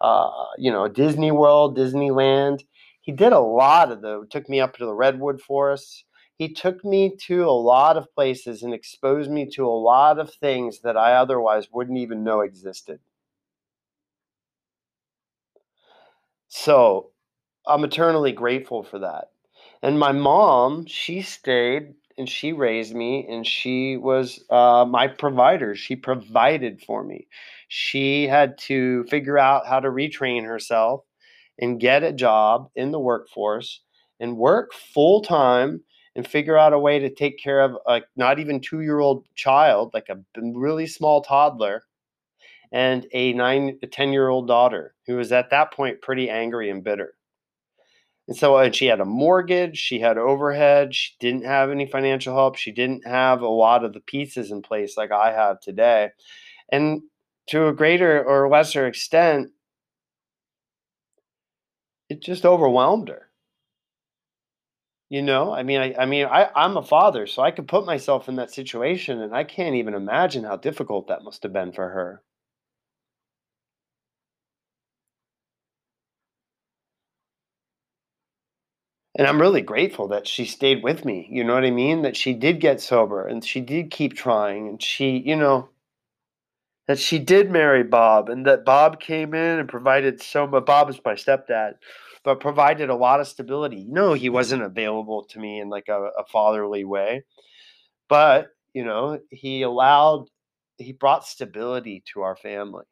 uh, 0.00 0.30
you 0.56 0.70
know, 0.70 0.88
Disney 0.88 1.32
World, 1.32 1.76
Disneyland. 1.76 2.60
He 3.00 3.12
did 3.12 3.32
a 3.32 3.40
lot 3.40 3.90
of 3.90 4.00
the. 4.00 4.26
Took 4.30 4.48
me 4.48 4.60
up 4.60 4.76
to 4.76 4.86
the 4.86 4.94
redwood 4.94 5.40
forests. 5.40 6.04
He 6.36 6.52
took 6.52 6.84
me 6.84 7.16
to 7.26 7.44
a 7.44 7.50
lot 7.50 7.96
of 7.96 8.14
places 8.14 8.62
and 8.62 8.72
exposed 8.72 9.30
me 9.30 9.50
to 9.54 9.66
a 9.66 9.80
lot 9.82 10.20
of 10.20 10.32
things 10.32 10.82
that 10.82 10.96
I 10.96 11.14
otherwise 11.14 11.68
wouldn't 11.72 11.98
even 11.98 12.22
know 12.22 12.42
existed. 12.42 13.00
So 16.46 17.10
I'm 17.66 17.82
eternally 17.82 18.32
grateful 18.32 18.84
for 18.84 19.00
that. 19.00 19.30
And 19.82 19.98
my 19.98 20.12
mom, 20.12 20.86
she 20.86 21.22
stayed 21.22 21.94
and 22.16 22.28
she 22.28 22.52
raised 22.52 22.94
me 22.94 23.26
and 23.28 23.46
she 23.46 23.96
was 23.96 24.44
uh, 24.50 24.84
my 24.88 25.06
provider. 25.06 25.74
She 25.74 25.94
provided 25.96 26.82
for 26.82 27.04
me. 27.04 27.28
She 27.68 28.26
had 28.26 28.58
to 28.58 29.04
figure 29.04 29.38
out 29.38 29.66
how 29.66 29.80
to 29.80 29.88
retrain 29.88 30.44
herself 30.44 31.04
and 31.60 31.80
get 31.80 32.02
a 32.02 32.12
job 32.12 32.70
in 32.74 32.90
the 32.90 32.98
workforce 33.00 33.82
and 34.20 34.36
work 34.36 34.72
full 34.72 35.22
time 35.22 35.82
and 36.16 36.26
figure 36.26 36.58
out 36.58 36.72
a 36.72 36.78
way 36.78 36.98
to 36.98 37.14
take 37.14 37.38
care 37.38 37.60
of 37.60 37.76
a 37.86 38.02
not 38.16 38.40
even 38.40 38.60
two 38.60 38.80
year 38.80 38.98
old 38.98 39.26
child, 39.36 39.92
like 39.94 40.08
a 40.08 40.18
really 40.34 40.86
small 40.86 41.22
toddler, 41.22 41.84
and 42.72 43.06
a 43.12 43.32
nine, 43.34 43.78
a 43.82 43.86
10 43.86 44.12
year 44.12 44.28
old 44.28 44.48
daughter 44.48 44.94
who 45.06 45.16
was 45.16 45.30
at 45.32 45.50
that 45.50 45.72
point 45.72 46.02
pretty 46.02 46.28
angry 46.28 46.70
and 46.70 46.82
bitter. 46.82 47.14
And 48.28 48.36
so, 48.36 48.58
and 48.58 48.74
she 48.76 48.86
had 48.86 49.00
a 49.00 49.06
mortgage, 49.06 49.78
she 49.78 50.00
had 50.00 50.18
overhead, 50.18 50.94
she 50.94 51.14
didn't 51.18 51.46
have 51.46 51.70
any 51.70 51.86
financial 51.86 52.34
help, 52.34 52.56
she 52.56 52.72
didn't 52.72 53.06
have 53.06 53.40
a 53.40 53.48
lot 53.48 53.84
of 53.84 53.94
the 53.94 54.00
pieces 54.00 54.50
in 54.50 54.62
place 54.62 54.98
like 54.98 55.10
I 55.10 55.32
have 55.32 55.60
today. 55.60 56.10
And 56.70 57.02
to 57.48 57.68
a 57.68 57.74
greater 57.74 58.22
or 58.22 58.48
lesser 58.50 58.86
extent, 58.86 59.50
it 62.10 62.20
just 62.20 62.44
overwhelmed 62.44 63.08
her. 63.08 63.30
You 65.10 65.22
know, 65.22 65.52
I 65.52 65.62
mean, 65.62 65.80
I, 65.80 65.94
I 65.98 66.06
mean, 66.06 66.26
I, 66.26 66.50
I'm 66.54 66.76
a 66.76 66.82
father, 66.82 67.26
so 67.26 67.42
I 67.42 67.50
could 67.50 67.66
put 67.68 67.86
myself 67.86 68.28
in 68.28 68.36
that 68.36 68.50
situation, 68.50 69.20
and 69.22 69.34
I 69.34 69.44
can't 69.44 69.74
even 69.74 69.94
imagine 69.94 70.44
how 70.44 70.56
difficult 70.56 71.08
that 71.08 71.22
must 71.24 71.42
have 71.44 71.52
been 71.52 71.72
for 71.72 71.88
her. 71.88 72.22
And 79.18 79.26
I'm 79.26 79.40
really 79.40 79.62
grateful 79.62 80.06
that 80.08 80.28
she 80.28 80.44
stayed 80.44 80.84
with 80.84 81.04
me. 81.04 81.26
You 81.28 81.42
know 81.42 81.54
what 81.54 81.64
I 81.64 81.72
mean? 81.72 82.02
That 82.02 82.16
she 82.16 82.34
did 82.34 82.60
get 82.60 82.80
sober 82.80 83.26
and 83.26 83.44
she 83.44 83.60
did 83.60 83.90
keep 83.90 84.14
trying 84.14 84.68
and 84.68 84.80
she, 84.80 85.18
you 85.18 85.34
know, 85.34 85.70
that 86.86 87.00
she 87.00 87.18
did 87.18 87.50
marry 87.50 87.82
Bob 87.82 88.28
and 88.28 88.46
that 88.46 88.64
Bob 88.64 89.00
came 89.00 89.34
in 89.34 89.58
and 89.58 89.68
provided 89.68 90.22
so 90.22 90.46
much. 90.46 90.64
Bob 90.64 90.88
is 90.88 91.00
my 91.04 91.14
stepdad, 91.14 91.72
but 92.22 92.38
provided 92.38 92.90
a 92.90 92.94
lot 92.94 93.18
of 93.18 93.26
stability. 93.26 93.84
No, 93.88 94.12
he 94.12 94.28
wasn't 94.28 94.62
available 94.62 95.24
to 95.24 95.40
me 95.40 95.58
in 95.60 95.68
like 95.68 95.88
a, 95.88 96.10
a 96.16 96.24
fatherly 96.30 96.84
way, 96.84 97.24
but 98.08 98.50
you 98.72 98.84
know, 98.84 99.18
he 99.30 99.62
allowed, 99.62 100.26
he 100.76 100.92
brought 100.92 101.26
stability 101.26 102.04
to 102.12 102.20
our 102.20 102.36
family. 102.36 102.84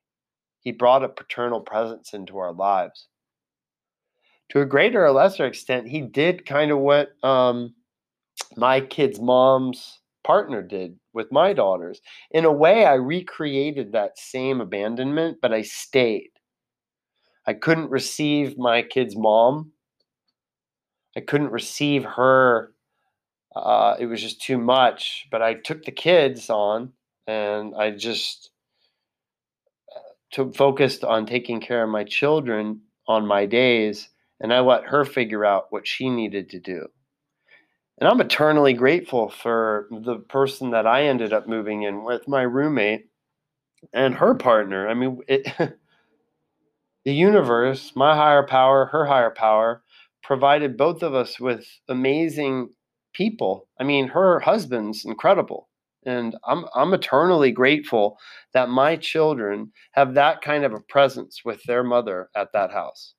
He 0.58 0.72
brought 0.72 1.04
a 1.04 1.08
paternal 1.08 1.60
presence 1.60 2.12
into 2.14 2.38
our 2.38 2.52
lives 2.52 3.06
to 4.50 4.60
a 4.60 4.66
greater 4.66 5.04
or 5.04 5.10
lesser 5.10 5.46
extent, 5.46 5.88
he 5.88 6.00
did 6.00 6.46
kind 6.46 6.70
of 6.70 6.78
what 6.78 7.12
um, 7.24 7.74
my 8.56 8.80
kid's 8.80 9.20
mom's 9.20 10.00
partner 10.24 10.62
did 10.62 10.98
with 11.12 11.32
my 11.32 11.52
daughters. 11.52 12.00
In 12.30 12.44
a 12.44 12.52
way, 12.52 12.84
I 12.84 12.94
recreated 12.94 13.92
that 13.92 14.18
same 14.18 14.60
abandonment, 14.60 15.38
but 15.40 15.52
I 15.52 15.62
stayed. 15.62 16.30
I 17.46 17.54
couldn't 17.54 17.90
receive 17.90 18.58
my 18.58 18.82
kid's 18.82 19.16
mom. 19.16 19.72
I 21.16 21.20
couldn't 21.20 21.52
receive 21.52 22.04
her. 22.04 22.72
Uh, 23.54 23.96
it 23.98 24.06
was 24.06 24.20
just 24.20 24.42
too 24.42 24.58
much. 24.58 25.26
But 25.30 25.42
I 25.42 25.54
took 25.54 25.84
the 25.84 25.92
kids 25.92 26.50
on 26.50 26.92
and 27.26 27.74
I 27.76 27.92
just 27.92 28.50
uh, 29.94 30.00
took 30.30 30.56
focused 30.56 31.04
on 31.04 31.24
taking 31.24 31.60
care 31.60 31.82
of 31.82 31.88
my 31.88 32.04
children 32.04 32.80
on 33.08 33.26
my 33.26 33.46
days 33.46 34.08
and 34.40 34.52
I 34.52 34.60
let 34.60 34.84
her 34.84 35.04
figure 35.04 35.44
out 35.44 35.66
what 35.70 35.86
she 35.86 36.10
needed 36.10 36.50
to 36.50 36.60
do. 36.60 36.86
And 37.98 38.08
I'm 38.08 38.20
eternally 38.20 38.74
grateful 38.74 39.30
for 39.30 39.88
the 39.90 40.18
person 40.18 40.70
that 40.70 40.86
I 40.86 41.04
ended 41.04 41.32
up 41.32 41.48
moving 41.48 41.82
in 41.82 42.04
with, 42.04 42.28
my 42.28 42.42
roommate 42.42 43.08
and 43.92 44.14
her 44.14 44.34
partner. 44.34 44.88
I 44.88 44.94
mean, 44.94 45.18
it, 45.28 45.46
the 47.04 47.14
universe, 47.14 47.92
my 47.96 48.14
higher 48.14 48.46
power, 48.46 48.86
her 48.86 49.06
higher 49.06 49.30
power, 49.30 49.82
provided 50.22 50.76
both 50.76 51.02
of 51.02 51.14
us 51.14 51.40
with 51.40 51.66
amazing 51.88 52.68
people. 53.14 53.68
I 53.80 53.84
mean, 53.84 54.08
her 54.08 54.40
husband's 54.40 55.04
incredible. 55.04 55.68
And 56.04 56.36
I'm 56.46 56.66
I'm 56.74 56.94
eternally 56.94 57.50
grateful 57.50 58.16
that 58.52 58.68
my 58.68 58.96
children 58.96 59.72
have 59.92 60.14
that 60.14 60.40
kind 60.40 60.64
of 60.64 60.72
a 60.72 60.80
presence 60.80 61.40
with 61.44 61.62
their 61.64 61.82
mother 61.82 62.28
at 62.36 62.52
that 62.52 62.70
house. 62.70 63.14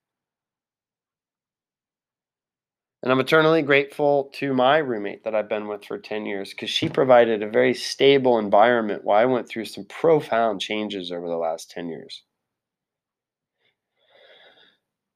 And 3.03 3.11
I'm 3.11 3.19
eternally 3.19 3.61
grateful 3.61 4.31
to 4.35 4.53
my 4.53 4.77
roommate 4.79 5.23
that 5.23 5.35
I've 5.35 5.49
been 5.49 5.67
with 5.67 5.85
for 5.85 5.99
10 5.99 6.25
years 6.25 6.49
because 6.49 6.69
she 6.69 6.89
provided 6.89 7.43
a 7.43 7.49
very 7.49 7.73
stable 7.73 8.39
environment 8.39 9.03
while 9.03 9.19
I 9.19 9.25
went 9.25 9.47
through 9.47 9.65
some 9.65 9.85
profound 9.85 10.61
changes 10.61 11.11
over 11.11 11.27
the 11.27 11.37
last 11.37 11.69
10 11.69 11.89
years. 11.89 12.23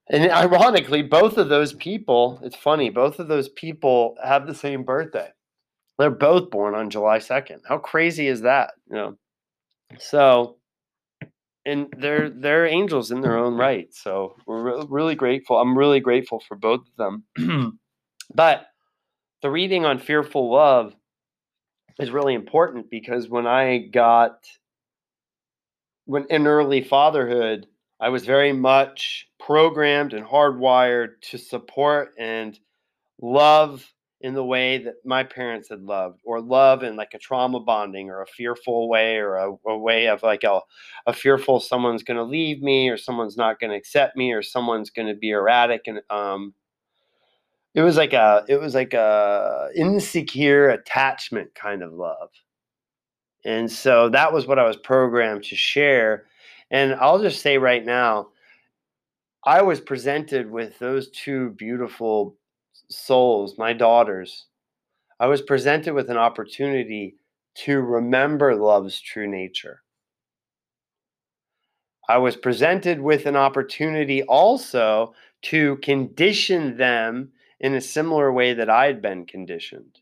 And 0.10 0.30
ironically, 0.30 1.02
both 1.02 1.38
of 1.38 1.50
those 1.50 1.74
people, 1.74 2.40
it's 2.44 2.56
funny, 2.56 2.90
both 2.90 3.18
of 3.20 3.28
those 3.30 3.50
people 3.50 4.16
have 4.24 4.46
the 4.46 4.54
same 4.56 4.84
birthday. 4.84 5.30
They're 5.98 6.12
both 6.12 6.52
born 6.52 6.76
on 6.76 6.90
July 6.90 7.20
2nd. 7.20 7.62
How 7.68 7.78
crazy 7.78 8.28
is 8.28 8.42
that? 8.42 8.72
You 8.90 8.96
know. 8.96 9.18
So 10.00 10.58
and 11.66 11.88
they're 11.98 12.30
they're 12.30 12.66
angels 12.66 13.12
in 13.12 13.22
their 13.22 13.38
own 13.38 13.56
right. 13.56 13.94
So 13.94 14.36
we're 14.46 14.80
re- 14.80 14.86
really 14.90 15.16
grateful. 15.16 15.60
I'm 15.60 15.78
really 15.78 16.00
grateful 16.00 16.40
for 16.48 16.56
both 16.56 16.82
of 16.82 17.24
them. 17.38 17.80
But 18.34 18.68
the 19.42 19.50
reading 19.50 19.86
on 19.86 20.00
fearful 20.00 20.52
love 20.52 20.96
is 22.00 22.12
really 22.12 22.34
important 22.34 22.90
because 22.90 23.28
when 23.28 23.46
I 23.46 23.80
got 23.80 24.46
when 26.06 26.26
in 26.30 26.48
early 26.48 26.82
fatherhood, 26.82 27.68
I 28.00 28.10
was 28.10 28.26
very 28.26 28.54
much 28.54 29.28
programmed 29.40 30.14
and 30.14 30.26
hardwired 30.26 31.22
to 31.32 31.38
support 31.38 32.14
and 32.18 32.58
love 33.22 33.86
in 34.22 34.34
the 34.34 34.46
way 34.46 34.78
that 34.78 34.96
my 35.06 35.24
parents 35.24 35.70
had 35.70 35.82
loved, 35.82 36.20
or 36.24 36.42
love 36.42 36.84
in 36.84 36.96
like 36.96 37.14
a 37.14 37.20
trauma 37.20 37.60
bonding 37.60 38.10
or 38.10 38.22
a 38.22 38.28
fearful 38.28 38.90
way, 38.90 39.18
or 39.18 39.36
a, 39.36 39.54
a 39.68 39.78
way 39.78 40.08
of 40.08 40.24
like 40.24 40.44
a, 40.44 40.60
a 41.08 41.14
fearful 41.14 41.60
someone's 41.60 42.04
going 42.04 42.18
to 42.18 42.24
leave 42.24 42.62
me, 42.62 42.90
or 42.90 42.98
someone's 42.98 43.38
not 43.38 43.60
going 43.60 43.72
to 43.72 43.78
accept 43.78 44.16
me, 44.16 44.32
or 44.32 44.42
someone's 44.42 44.90
going 44.90 45.08
to 45.08 45.16
be 45.16 45.32
erratic 45.32 45.82
and 45.88 46.02
um, 46.10 46.54
it 47.74 47.82
was 47.82 47.98
like 47.98 48.14
a 48.14 48.44
it 48.48 48.60
was 48.60 48.76
like 48.76 48.94
a 48.94 49.70
insecure 49.76 50.70
attachment 50.70 51.54
kind 51.56 51.82
of 51.82 51.94
love. 51.94 52.30
And 53.46 53.72
so 53.72 54.10
that 54.10 54.34
was 54.34 54.46
what 54.46 54.60
I 54.60 54.68
was 54.68 54.78
programmed 54.78 55.46
to 55.46 55.56
share. 55.56 56.26
And 56.70 56.94
I'll 56.96 57.22
just 57.22 57.42
say 57.42 57.58
right 57.58 57.84
now, 57.84 58.30
I 59.44 59.62
was 59.64 59.82
presented 59.82 60.52
with 60.52 60.78
those 60.80 61.10
two 61.10 61.52
beautiful 61.52 62.36
souls, 62.92 63.58
my 63.58 63.74
daughters. 63.74 64.46
I 65.20 65.28
was 65.28 65.42
presented 65.42 65.94
with 65.94 66.10
an 66.10 66.18
opportunity 66.18 67.16
to 67.54 67.80
remember 67.80 68.56
love's 68.56 69.00
true 69.00 69.28
nature. 69.28 69.82
I 72.10 72.18
was 72.18 72.36
presented 72.36 73.00
with 73.00 73.26
an 73.26 73.36
opportunity 73.36 74.24
also 74.24 75.14
to 75.44 75.78
condition 75.78 76.78
them 76.78 77.32
in 77.60 77.76
a 77.76 77.82
similar 77.82 78.32
way 78.34 78.54
that 78.54 78.70
I'd 78.70 79.02
been 79.02 79.26
conditioned. 79.26 80.00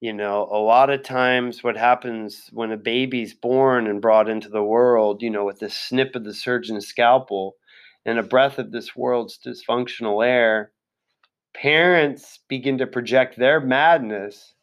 You 0.00 0.12
know, 0.12 0.48
a 0.52 0.58
lot 0.58 0.90
of 0.90 1.02
times 1.02 1.64
what 1.64 1.76
happens 1.76 2.48
when 2.52 2.70
a 2.70 2.76
baby's 2.76 3.34
born 3.34 3.88
and 3.88 4.00
brought 4.00 4.28
into 4.28 4.48
the 4.48 4.62
world, 4.62 5.22
you 5.22 5.30
know, 5.30 5.44
with 5.44 5.58
the 5.58 5.70
snip 5.70 6.14
of 6.14 6.24
the 6.24 6.34
surgeon's 6.34 6.86
scalpel 6.86 7.56
and 8.06 8.18
a 8.18 8.22
breath 8.22 8.58
of 8.58 8.70
this 8.70 8.94
world's 8.94 9.38
dysfunctional 9.44 10.24
air, 10.24 10.70
parents 11.54 12.40
begin 12.48 12.78
to 12.78 12.86
project 12.86 13.38
their 13.38 13.60
madness 13.60 14.54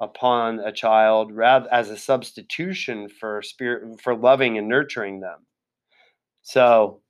upon 0.00 0.60
a 0.60 0.72
child 0.72 1.32
rather 1.32 1.72
as 1.72 1.90
a 1.90 1.96
substitution 1.96 3.08
for 3.08 3.42
spirit 3.42 4.00
for 4.00 4.14
loving 4.16 4.56
and 4.56 4.68
nurturing 4.68 5.20
them. 5.20 5.46
So 6.42 7.02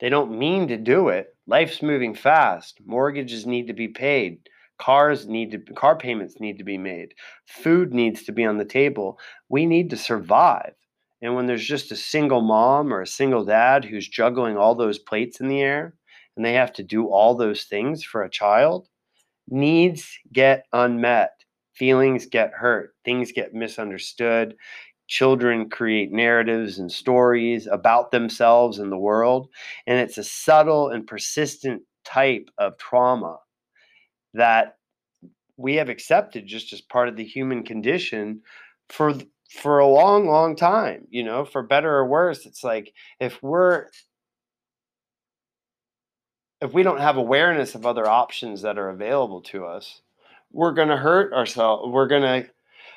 they 0.00 0.08
don't 0.08 0.38
mean 0.38 0.68
to 0.68 0.76
do 0.76 1.08
it. 1.08 1.28
Life's 1.46 1.82
moving 1.82 2.14
fast. 2.14 2.80
Mortgages 2.84 3.46
need 3.46 3.66
to 3.66 3.72
be 3.72 3.88
paid. 3.88 4.48
Cars 4.78 5.28
need 5.28 5.52
to 5.52 5.58
car 5.74 5.96
payments 5.96 6.40
need 6.40 6.58
to 6.58 6.64
be 6.64 6.78
made. 6.78 7.14
Food 7.46 7.92
needs 7.92 8.24
to 8.24 8.32
be 8.32 8.44
on 8.44 8.58
the 8.58 8.64
table. 8.64 9.18
We 9.48 9.66
need 9.66 9.90
to 9.90 9.96
survive. 9.96 10.72
And 11.20 11.36
when 11.36 11.46
there's 11.46 11.64
just 11.64 11.92
a 11.92 11.96
single 11.96 12.40
mom 12.40 12.92
or 12.92 13.00
a 13.00 13.06
single 13.06 13.44
dad 13.44 13.84
who's 13.84 14.08
juggling 14.08 14.56
all 14.56 14.74
those 14.74 14.98
plates 14.98 15.38
in 15.38 15.46
the 15.46 15.60
air 15.60 15.94
and 16.36 16.44
they 16.44 16.54
have 16.54 16.72
to 16.74 16.82
do 16.82 17.08
all 17.08 17.34
those 17.34 17.64
things 17.64 18.02
for 18.02 18.22
a 18.22 18.30
child, 18.30 18.88
needs 19.48 20.18
get 20.32 20.66
unmet. 20.72 21.32
Feelings 21.74 22.26
get 22.26 22.52
hurt. 22.52 22.94
Things 23.04 23.32
get 23.32 23.54
misunderstood 23.54 24.54
children 25.12 25.68
create 25.68 26.10
narratives 26.10 26.78
and 26.78 26.90
stories 26.90 27.66
about 27.66 28.10
themselves 28.10 28.78
and 28.78 28.90
the 28.90 28.96
world. 28.96 29.46
And 29.86 29.98
it's 29.98 30.16
a 30.16 30.24
subtle 30.24 30.88
and 30.88 31.06
persistent 31.06 31.82
type 32.02 32.48
of 32.56 32.78
trauma 32.78 33.36
that 34.32 34.76
we 35.58 35.74
have 35.74 35.90
accepted 35.90 36.46
just 36.46 36.72
as 36.72 36.80
part 36.80 37.08
of 37.08 37.16
the 37.16 37.24
human 37.24 37.62
condition 37.62 38.40
for 38.88 39.14
for 39.50 39.80
a 39.80 39.86
long 39.86 40.26
long 40.26 40.56
time 40.56 41.06
you 41.10 41.22
know 41.22 41.44
for 41.44 41.62
better 41.62 41.94
or 41.94 42.06
worse 42.06 42.46
it's 42.46 42.64
like 42.64 42.90
if 43.20 43.40
we're 43.42 43.86
if 46.62 46.72
we 46.72 46.82
don't 46.82 47.00
have 47.00 47.16
awareness 47.16 47.74
of 47.74 47.84
other 47.84 48.08
options 48.08 48.62
that 48.62 48.78
are 48.78 48.90
available 48.90 49.42
to 49.42 49.66
us 49.66 50.00
we're 50.52 50.72
going 50.72 50.88
to 50.88 50.96
hurt 50.96 51.32
ourselves 51.32 51.90
we're 51.92 52.06
going 52.06 52.22
to 52.22 52.50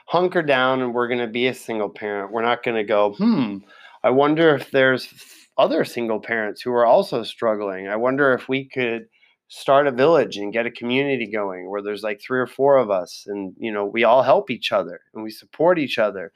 hunker 0.07 0.41
down 0.41 0.81
and 0.81 0.93
we're 0.93 1.07
going 1.07 1.19
to 1.19 1.27
be 1.27 1.47
a 1.47 1.53
single 1.53 1.89
parent. 1.89 2.31
We're 2.31 2.43
not 2.43 2.63
going 2.63 2.77
to 2.77 2.83
go, 2.83 3.13
hmm, 3.13 3.57
I 4.03 4.11
wonder 4.11 4.55
if 4.55 4.71
there's 4.71 5.13
other 5.57 5.83
single 5.85 6.19
parents 6.19 6.61
who 6.61 6.71
are 6.71 6.85
also 6.85 7.23
struggling. 7.23 7.87
I 7.87 7.95
wonder 7.95 8.33
if 8.33 8.47
we 8.47 8.65
could 8.65 9.07
start 9.47 9.87
a 9.87 9.91
village 9.91 10.37
and 10.37 10.53
get 10.53 10.65
a 10.65 10.71
community 10.71 11.29
going 11.31 11.69
where 11.69 11.81
there's 11.81 12.03
like 12.03 12.19
three 12.21 12.39
or 12.39 12.47
four 12.47 12.77
of 12.77 12.89
us 12.89 13.25
and 13.27 13.53
you 13.59 13.71
know 13.71 13.85
we 13.85 14.03
all 14.03 14.23
help 14.23 14.49
each 14.49 14.71
other 14.71 14.99
and 15.13 15.23
we 15.23 15.29
support 15.29 15.77
each 15.77 15.99
other 15.99 16.31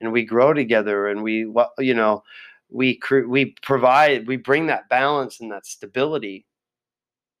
and 0.00 0.10
we 0.10 0.24
grow 0.24 0.54
together 0.54 1.06
and 1.06 1.22
we 1.22 1.46
you 1.78 1.92
know 1.92 2.22
we 2.70 2.98
we 3.28 3.54
provide 3.60 4.26
we 4.26 4.38
bring 4.38 4.66
that 4.66 4.88
balance 4.88 5.40
and 5.40 5.52
that 5.52 5.66
stability 5.66 6.46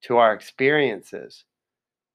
to 0.04 0.18
our 0.18 0.34
experiences 0.34 1.44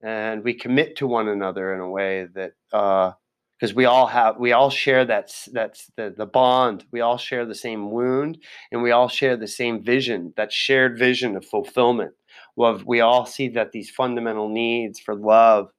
and 0.01 0.43
we 0.43 0.53
commit 0.53 0.95
to 0.97 1.07
one 1.07 1.27
another 1.27 1.73
in 1.73 1.81
a 1.81 1.89
way 1.89 2.25
that 2.33 2.53
uh, 2.71 3.11
because 3.59 3.75
we 3.75 3.85
all 3.85 4.07
have 4.07 4.37
we 4.39 4.53
all 4.53 4.69
share 4.69 5.05
that 5.05 5.31
that's 5.53 5.91
the, 5.97 6.13
the 6.15 6.25
bond 6.25 6.85
we 6.91 7.01
all 7.01 7.17
share 7.17 7.45
the 7.45 7.55
same 7.55 7.91
wound 7.91 8.37
and 8.71 8.81
we 8.81 8.91
all 8.91 9.09
share 9.09 9.35
the 9.37 9.47
same 9.47 9.83
vision 9.83 10.33
that 10.37 10.53
shared 10.53 10.97
vision 10.97 11.35
of 11.35 11.45
fulfillment 11.45 12.13
Well, 12.55 12.81
we 12.85 13.01
all 13.01 13.25
see 13.25 13.49
that 13.49 13.71
these 13.71 13.89
fundamental 13.89 14.49
needs 14.49 14.99
for 14.99 15.15
love 15.15 15.69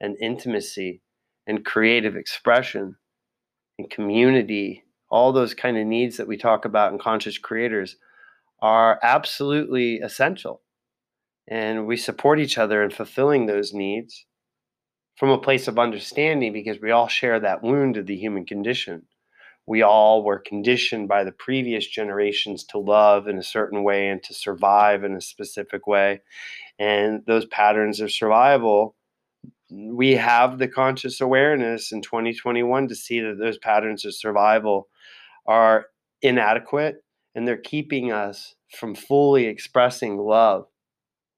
and 0.00 0.16
intimacy 0.20 1.02
and 1.46 1.64
creative 1.64 2.16
expression 2.16 2.96
and 3.78 3.90
community, 3.90 4.84
all 5.10 5.32
those 5.32 5.54
kind 5.54 5.76
of 5.78 5.86
needs 5.86 6.16
that 6.16 6.28
we 6.28 6.36
talk 6.36 6.64
about 6.64 6.92
in 6.92 6.98
conscious 6.98 7.38
creators 7.38 7.96
are 8.62 8.98
absolutely 9.02 9.98
essential. 10.00 10.62
And 11.48 11.86
we 11.86 11.96
support 11.96 12.40
each 12.40 12.58
other 12.58 12.82
in 12.82 12.90
fulfilling 12.90 13.46
those 13.46 13.74
needs 13.74 14.26
from 15.16 15.30
a 15.30 15.38
place 15.38 15.68
of 15.68 15.78
understanding 15.78 16.52
because 16.52 16.80
we 16.80 16.90
all 16.90 17.08
share 17.08 17.38
that 17.40 17.62
wound 17.62 17.96
of 17.96 18.06
the 18.06 18.16
human 18.16 18.46
condition. 18.46 19.02
We 19.66 19.82
all 19.82 20.24
were 20.24 20.38
conditioned 20.38 21.08
by 21.08 21.24
the 21.24 21.32
previous 21.32 21.86
generations 21.86 22.64
to 22.64 22.78
love 22.78 23.28
in 23.28 23.38
a 23.38 23.42
certain 23.42 23.82
way 23.82 24.08
and 24.08 24.22
to 24.24 24.34
survive 24.34 25.04
in 25.04 25.14
a 25.14 25.20
specific 25.20 25.86
way. 25.86 26.20
And 26.78 27.22
those 27.26 27.46
patterns 27.46 28.00
of 28.00 28.12
survival, 28.12 28.94
we 29.70 30.12
have 30.12 30.58
the 30.58 30.68
conscious 30.68 31.20
awareness 31.20 31.92
in 31.92 32.02
2021 32.02 32.88
to 32.88 32.94
see 32.94 33.20
that 33.20 33.38
those 33.38 33.58
patterns 33.58 34.04
of 34.04 34.14
survival 34.14 34.88
are 35.46 35.86
inadequate 36.20 36.96
and 37.34 37.48
they're 37.48 37.56
keeping 37.56 38.12
us 38.12 38.54
from 38.78 38.94
fully 38.94 39.46
expressing 39.46 40.18
love 40.18 40.66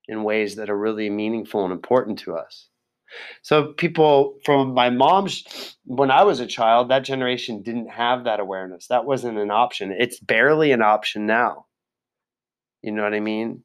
in 0.08 0.24
ways 0.24 0.56
that 0.56 0.70
are 0.70 0.78
really 0.78 1.10
meaningful 1.10 1.64
and 1.64 1.72
important 1.72 2.18
to 2.20 2.36
us. 2.36 2.68
So 3.42 3.72
people 3.72 4.38
from 4.44 4.74
my 4.74 4.90
mom's 4.90 5.76
when 5.84 6.10
I 6.10 6.24
was 6.24 6.40
a 6.40 6.46
child, 6.46 6.90
that 6.90 7.04
generation 7.04 7.62
didn't 7.62 7.90
have 7.90 8.24
that 8.24 8.40
awareness. 8.40 8.88
That 8.88 9.04
wasn't 9.04 9.38
an 9.38 9.50
option. 9.50 9.94
It's 9.96 10.18
barely 10.18 10.72
an 10.72 10.82
option 10.82 11.26
now. 11.26 11.66
You 12.82 12.92
know 12.92 13.02
what 13.02 13.14
I 13.14 13.20
mean? 13.20 13.62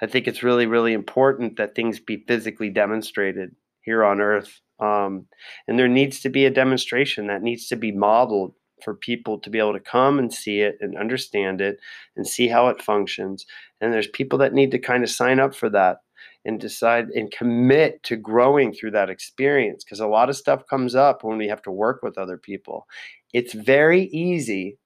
I 0.00 0.06
think 0.06 0.28
it's 0.28 0.42
really, 0.42 0.66
really 0.66 0.92
important 0.92 1.56
that 1.56 1.74
things 1.74 1.98
be 1.98 2.24
physically 2.26 2.70
demonstrated 2.70 3.54
here 3.82 4.04
on 4.04 4.20
earth. 4.20 4.60
Um, 4.78 5.26
and 5.66 5.78
there 5.78 5.88
needs 5.88 6.20
to 6.20 6.28
be 6.28 6.46
a 6.46 6.50
demonstration 6.50 7.26
that 7.26 7.42
needs 7.42 7.66
to 7.68 7.76
be 7.76 7.90
modeled 7.90 8.54
for 8.82 8.94
people 8.94 9.38
to 9.38 9.50
be 9.50 9.58
able 9.58 9.72
to 9.72 9.80
come 9.80 10.18
and 10.18 10.32
see 10.32 10.60
it 10.60 10.76
and 10.80 10.96
understand 10.96 11.60
it 11.60 11.78
and 12.16 12.26
see 12.26 12.48
how 12.48 12.68
it 12.68 12.82
functions. 12.82 13.46
And 13.80 13.92
there's 13.92 14.08
people 14.08 14.38
that 14.40 14.54
need 14.54 14.70
to 14.72 14.78
kind 14.78 15.02
of 15.02 15.10
sign 15.10 15.40
up 15.40 15.54
for 15.54 15.68
that 15.70 15.98
and 16.44 16.60
decide 16.60 17.08
and 17.10 17.30
commit 17.30 18.02
to 18.04 18.16
growing 18.16 18.72
through 18.72 18.92
that 18.92 19.10
experience 19.10 19.84
because 19.84 20.00
a 20.00 20.06
lot 20.06 20.28
of 20.28 20.36
stuff 20.36 20.66
comes 20.68 20.94
up 20.94 21.22
when 21.22 21.38
we 21.38 21.48
have 21.48 21.62
to 21.62 21.70
work 21.70 22.02
with 22.02 22.18
other 22.18 22.38
people. 22.38 22.86
It's 23.32 23.52
very 23.52 24.04
easy 24.04 24.78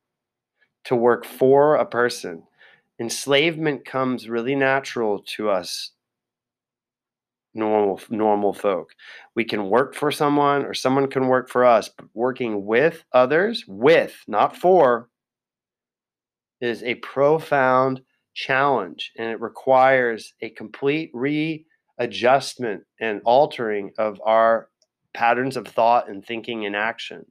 to 0.84 0.96
work 0.96 1.24
for 1.24 1.76
a 1.76 1.86
person. 1.86 2.42
Enslavement 2.98 3.84
comes 3.84 4.28
really 4.28 4.54
natural 4.54 5.22
to 5.36 5.50
us 5.50 5.92
normal 7.54 8.00
normal 8.08 8.52
folk. 8.52 8.90
We 9.34 9.44
can 9.44 9.68
work 9.68 9.94
for 9.94 10.10
someone 10.10 10.64
or 10.64 10.74
someone 10.74 11.08
can 11.08 11.28
work 11.28 11.48
for 11.48 11.64
us, 11.64 11.88
but 11.88 12.06
working 12.14 12.64
with 12.64 13.04
others, 13.12 13.64
with, 13.66 14.22
not 14.26 14.56
for, 14.56 15.08
is 16.60 16.82
a 16.82 16.94
profound 16.96 18.02
challenge 18.34 19.12
and 19.18 19.28
it 19.28 19.40
requires 19.40 20.34
a 20.40 20.50
complete 20.50 21.10
readjustment 21.12 22.84
and 23.00 23.20
altering 23.24 23.92
of 23.98 24.20
our 24.24 24.68
patterns 25.12 25.56
of 25.56 25.68
thought 25.68 26.08
and 26.08 26.24
thinking 26.24 26.64
and 26.64 26.74
action. 26.74 27.26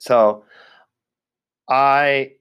So 0.00 0.44
I 1.68 2.32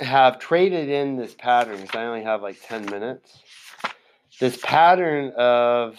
have 0.00 0.38
traded 0.38 0.88
in 0.88 1.16
this 1.16 1.34
pattern 1.34 1.80
because 1.80 1.94
I 1.94 2.06
only 2.06 2.22
have 2.22 2.42
like 2.42 2.60
10 2.62 2.86
minutes. 2.86 3.38
This 4.40 4.58
pattern 4.62 5.32
of 5.36 5.96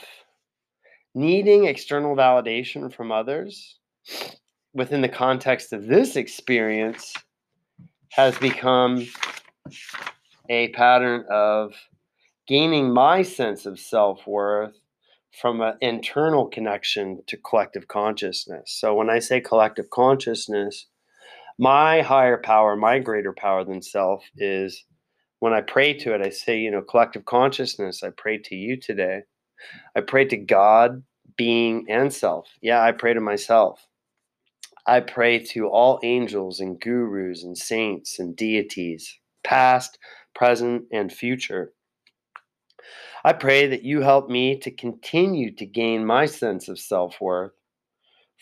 needing 1.13 1.65
external 1.65 2.15
validation 2.15 2.91
from 2.91 3.12
others 3.12 3.77
within 4.73 5.01
the 5.01 5.10
context 5.10 5.73
of 5.73 5.86
this 5.86 6.15
experience 6.15 7.13
has 8.10 8.36
become 8.39 9.08
a 10.49 10.69
pattern 10.69 11.23
of 11.30 11.75
gaining 12.47 12.91
my 12.91 13.21
sense 13.21 13.67
of 13.67 13.80
self 13.80 14.25
worth 14.25 14.73
from 15.39 15.62
an 15.62 15.75
internal 15.80 16.47
connection 16.47 17.21
to 17.27 17.38
collective 17.38 17.88
consciousness. 17.88 18.75
So 18.80 18.95
when 18.95 19.12
I 19.12 19.19
say 19.19 19.39
collective 19.39 19.91
consciousness, 19.91 20.88
my 21.60 22.01
higher 22.01 22.41
power, 22.43 22.75
my 22.75 22.97
greater 22.97 23.34
power 23.34 23.63
than 23.63 23.84
self 23.84 24.23
is 24.36 24.84
when 25.41 25.54
I 25.54 25.62
pray 25.62 25.95
to 25.95 26.13
it, 26.13 26.21
I 26.21 26.30
say, 26.30 26.60
you 26.60 26.69
know, 26.69 26.84
collective 26.84 27.25
consciousness, 27.25 28.04
I 28.04 28.12
pray 28.15 28.38
to 28.38 28.56
you 28.56 28.77
today. 28.77 29.23
I 29.95 30.01
pray 30.01 30.25
to 30.25 30.38
God, 30.38 31.01
being, 31.36 31.88
and 31.89 32.13
self. 32.13 32.47
Yeah, 32.62 32.82
I 32.84 32.91
pray 32.91 33.15
to 33.15 33.21
myself. 33.21 33.88
I 34.86 34.99
pray 34.99 35.39
to 35.39 35.67
all 35.67 35.99
angels 36.04 36.60
and 36.60 36.80
gurus 36.80 37.43
and 37.43 37.58
saints 37.58 38.19
and 38.19 38.36
deities, 38.36 39.17
past, 39.43 39.97
present, 40.36 40.84
and 40.91 41.12
future. 41.12 41.73
I 43.25 43.34
pray 43.34 43.65
that 43.65 43.84
you 43.84 44.01
help 44.01 44.30
me 44.30 44.60
to 44.60 44.69
continue 44.69 45.56
to 45.56 45.65
gain 45.65 46.06
my 46.06 46.27
sense 46.27 46.69
of 46.69 46.80
self 46.80 47.19
worth 47.19 47.54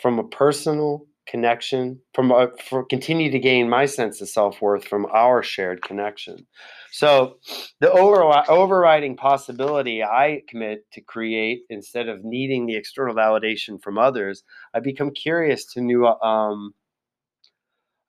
from 0.01 0.19
a 0.19 0.27
personal 0.27 1.05
connection, 1.29 1.99
from 2.13 2.31
a, 2.31 2.49
for 2.67 2.83
continue 2.83 3.29
to 3.31 3.39
gain 3.39 3.69
my 3.69 3.85
sense 3.85 4.19
of 4.21 4.29
self 4.29 4.61
worth 4.61 4.87
from 4.87 5.05
our 5.13 5.43
shared 5.43 5.81
connection. 5.81 6.47
So, 6.91 7.37
the 7.79 7.91
over, 7.91 8.23
overriding 8.49 9.15
possibility 9.15 10.03
I 10.03 10.41
commit 10.49 10.91
to 10.93 11.01
create 11.01 11.61
instead 11.69 12.09
of 12.09 12.23
needing 12.23 12.65
the 12.65 12.75
external 12.75 13.15
validation 13.15 13.81
from 13.81 13.97
others, 13.97 14.43
I 14.73 14.79
become 14.79 15.11
curious 15.11 15.65
to 15.73 15.81
new. 15.81 16.05
Um, 16.05 16.73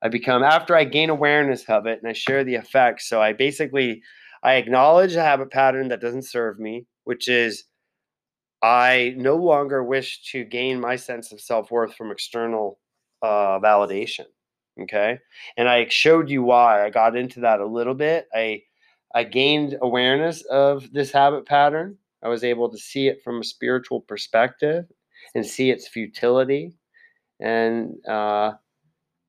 I 0.03 0.07
become 0.09 0.41
after 0.41 0.75
I 0.75 0.85
gain 0.85 1.11
awareness 1.11 1.69
of 1.69 1.85
it 1.85 1.99
and 2.01 2.09
I 2.09 2.13
share 2.13 2.43
the 2.43 2.55
effects. 2.55 3.07
So 3.07 3.21
I 3.21 3.33
basically 3.33 4.01
I 4.41 4.55
acknowledge 4.55 5.15
a 5.15 5.21
habit 5.21 5.51
pattern 5.51 5.89
that 5.89 6.01
doesn't 6.01 6.25
serve 6.25 6.59
me, 6.59 6.87
which 7.03 7.27
is 7.27 7.65
I 8.63 9.13
no 9.17 9.35
longer 9.35 9.83
wish 9.83 10.23
to 10.31 10.43
gain 10.43 10.79
my 10.79 10.95
sense 10.95 11.31
of 11.31 11.39
self 11.39 11.71
worth 11.71 11.95
from 11.95 12.11
external 12.11 12.79
uh, 13.21 13.59
validation. 13.59 14.25
Okay, 14.81 15.19
and 15.57 15.67
I 15.67 15.87
showed 15.89 16.29
you 16.29 16.43
why 16.43 16.85
I 16.85 16.89
got 16.89 17.15
into 17.15 17.41
that 17.41 17.59
a 17.59 17.65
little 17.65 17.93
bit. 17.93 18.27
I 18.33 18.63
I 19.13 19.23
gained 19.25 19.77
awareness 19.81 20.43
of 20.43 20.91
this 20.93 21.11
habit 21.11 21.45
pattern. 21.45 21.97
I 22.23 22.29
was 22.29 22.43
able 22.43 22.69
to 22.69 22.77
see 22.77 23.07
it 23.07 23.21
from 23.23 23.41
a 23.41 23.43
spiritual 23.43 24.01
perspective 24.01 24.85
and 25.35 25.45
see 25.45 25.71
its 25.71 25.87
futility. 25.87 26.73
And 27.39 27.95
uh, 28.07 28.53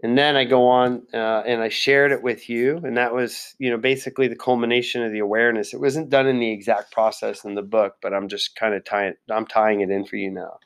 and 0.02 0.18
then 0.18 0.37
I 0.37 0.44
go 0.44 0.66
on 0.66 1.02
uh, 1.14 1.42
and 1.46 1.62
I 1.62 1.68
shared 1.68 2.12
it 2.12 2.22
with 2.22 2.48
you, 2.50 2.78
and 2.78 2.96
that 2.96 3.14
was 3.14 3.55
you 3.59 3.70
know 3.70 3.78
basically 3.78 4.28
the 4.28 4.37
culmination 4.37 5.02
of 5.02 5.12
the 5.12 5.20
awareness. 5.20 5.72
It 5.72 5.81
wasn't 5.81 6.11
done 6.11 6.26
in 6.26 6.40
the 6.40 6.50
exact 6.50 6.92
process 6.92 7.44
in 7.44 7.55
the 7.55 7.62
book, 7.62 7.96
but 8.02 8.12
I'm 8.12 8.28
just 8.28 8.57
kind 8.57 8.74
of 8.74 8.85
tying 8.85 9.14
I'm 9.31 9.46
tying 9.46 9.81
it 9.81 9.90
in 9.90 10.05
for 10.05 10.16
you 10.16 10.31
now. 10.31 10.59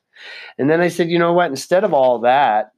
And 0.59 0.71
then 0.71 0.81
I 0.81 0.89
said, 0.89 1.11
you 1.11 1.19
know 1.19 1.35
what? 1.35 1.51
Instead 1.51 1.85
of 1.85 1.93
all 1.93 2.21
that, 2.21 2.73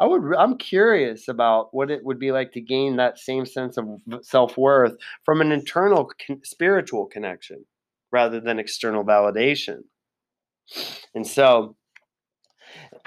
I 0.00 0.06
would 0.06 0.34
I'm 0.36 0.56
curious 0.56 1.28
about 1.28 1.68
what 1.72 1.90
it 1.90 2.02
would 2.04 2.18
be 2.18 2.32
like 2.32 2.52
to 2.52 2.60
gain 2.60 2.96
that 2.96 3.18
same 3.18 3.44
sense 3.44 3.76
of 3.76 3.86
self-worth 4.22 4.96
from 5.24 5.42
an 5.42 5.52
internal 5.52 6.10
con- 6.26 6.40
spiritual 6.42 7.06
connection 7.06 7.66
rather 8.10 8.40
than 8.40 8.58
external 8.58 9.04
validation. 9.04 9.82
And 11.14 11.26
so 11.26 11.76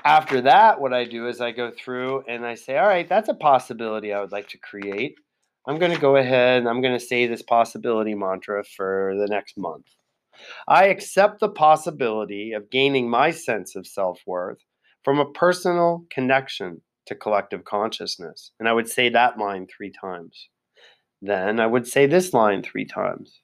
after 0.06 0.42
that 0.42 0.80
what 0.80 0.94
I 0.94 1.06
do 1.06 1.28
is 1.28 1.42
I 1.42 1.52
go 1.52 1.72
through 1.72 2.26
and 2.28 2.46
I 2.46 2.54
say, 2.54 2.78
"All 2.78 2.88
right, 2.88 3.10
that's 3.10 3.30
a 3.30 3.34
possibility 3.34 4.14
I 4.14 4.22
would 4.22 4.32
like 4.32 4.50
to 4.50 4.60
create. 4.60 5.16
I'm 5.68 5.80
going 5.80 5.94
to 5.94 6.00
go 6.00 6.18
ahead 6.18 6.60
and 6.60 6.70
I'm 6.70 6.82
going 6.82 6.98
to 6.98 7.06
say 7.06 7.26
this 7.26 7.42
possibility 7.42 8.14
mantra 8.14 8.64
for 8.64 9.16
the 9.18 9.28
next 9.28 9.58
month. 9.58 9.88
I 10.68 10.88
accept 10.88 11.40
the 11.40 11.50
possibility 11.50 12.52
of 12.54 12.70
gaining 12.70 13.10
my 13.10 13.32
sense 13.32 13.76
of 13.76 13.88
self-worth 13.88 14.60
from 15.04 15.20
a 15.20 15.32
personal 15.32 16.06
connection 16.10 16.82
to 17.06 17.16
collective 17.16 17.66
consciousness. 17.66 18.52
And 18.60 18.70
I 18.70 18.74
would 18.74 18.90
say 18.90 19.10
that 19.10 19.38
line 19.38 19.68
three 19.68 19.92
times. 19.92 20.50
Then 21.22 21.60
I 21.60 21.68
would 21.68 21.88
say 21.88 22.06
this 22.06 22.34
line 22.34 22.64
three 22.64 22.86
times. 22.86 23.42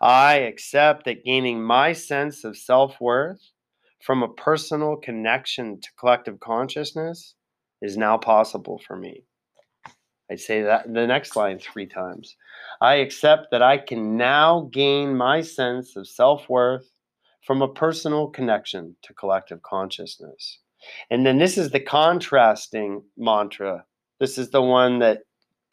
I 0.00 0.36
accept 0.36 1.04
that 1.04 1.24
gaining 1.24 1.62
my 1.62 1.92
sense 1.92 2.44
of 2.44 2.56
self 2.56 3.00
worth 3.00 3.40
from 4.00 4.22
a 4.22 4.28
personal 4.28 4.96
connection 4.96 5.80
to 5.80 5.88
collective 5.98 6.40
consciousness 6.40 7.34
is 7.82 7.96
now 7.96 8.16
possible 8.16 8.80
for 8.86 8.96
me. 8.96 9.24
I 10.30 10.36
say 10.36 10.62
that 10.62 10.92
the 10.92 11.06
next 11.06 11.36
line 11.36 11.58
three 11.58 11.86
times. 11.86 12.36
I 12.80 12.96
accept 12.96 13.48
that 13.50 13.62
I 13.62 13.78
can 13.78 14.16
now 14.16 14.68
gain 14.72 15.16
my 15.16 15.40
sense 15.40 15.96
of 15.96 16.06
self 16.06 16.48
worth 16.48 16.90
from 17.46 17.62
a 17.62 17.72
personal 17.72 18.28
connection 18.28 18.96
to 19.02 19.14
collective 19.14 19.62
consciousness. 19.62 20.60
And 21.10 21.26
then 21.26 21.38
this 21.38 21.58
is 21.58 21.70
the 21.70 21.80
contrasting 21.80 23.02
mantra. 23.16 23.84
This 24.20 24.38
is 24.38 24.50
the 24.50 24.62
one 24.62 24.98
that 25.00 25.20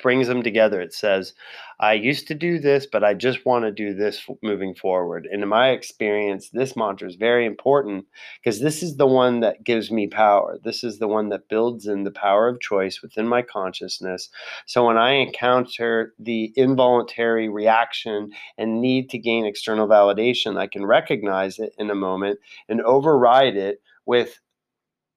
brings 0.02 0.28
them 0.28 0.44
together. 0.44 0.82
It 0.82 0.94
says, 0.94 1.34
I 1.80 1.94
used 1.94 2.28
to 2.28 2.36
do 2.36 2.60
this, 2.60 2.86
but 2.86 3.04
I 3.04 3.14
just 3.14 3.46
want 3.46 3.66
to 3.66 3.72
do 3.72 3.94
this 3.94 4.26
moving 4.42 4.76
forward. 4.76 5.28
And 5.32 5.44
in 5.44 5.50
my 5.50 5.70
experience, 5.70 6.50
this 6.50 6.76
mantra 6.76 7.08
is 7.08 7.16
very 7.16 7.46
important 7.46 8.06
because 8.42 8.62
this 8.62 8.82
is 8.82 8.98
the 8.98 9.08
one 9.08 9.42
that 9.42 9.64
gives 9.64 9.92
me 9.92 10.08
power. 10.08 10.58
This 10.64 10.84
is 10.84 11.00
the 11.00 11.08
one 11.08 11.30
that 11.30 11.50
builds 11.50 11.88
in 11.88 12.04
the 12.04 12.12
power 12.12 12.48
of 12.48 12.62
choice 12.62 13.02
within 13.02 13.28
my 13.28 13.42
consciousness. 13.42 14.30
So 14.66 14.86
when 14.86 14.98
I 14.98 15.12
encounter 15.12 16.14
the 16.20 16.54
involuntary 16.56 17.50
reaction 17.50 18.32
and 18.58 18.82
need 18.82 19.10
to 19.12 19.18
gain 19.18 19.46
external 19.46 19.88
validation, 19.88 20.58
I 20.58 20.68
can 20.68 20.86
recognize 20.86 21.60
it 21.60 21.74
in 21.78 21.90
a 21.90 21.96
moment 21.96 22.40
and 22.70 22.82
override 22.82 23.56
it 23.56 23.82
with 24.06 24.40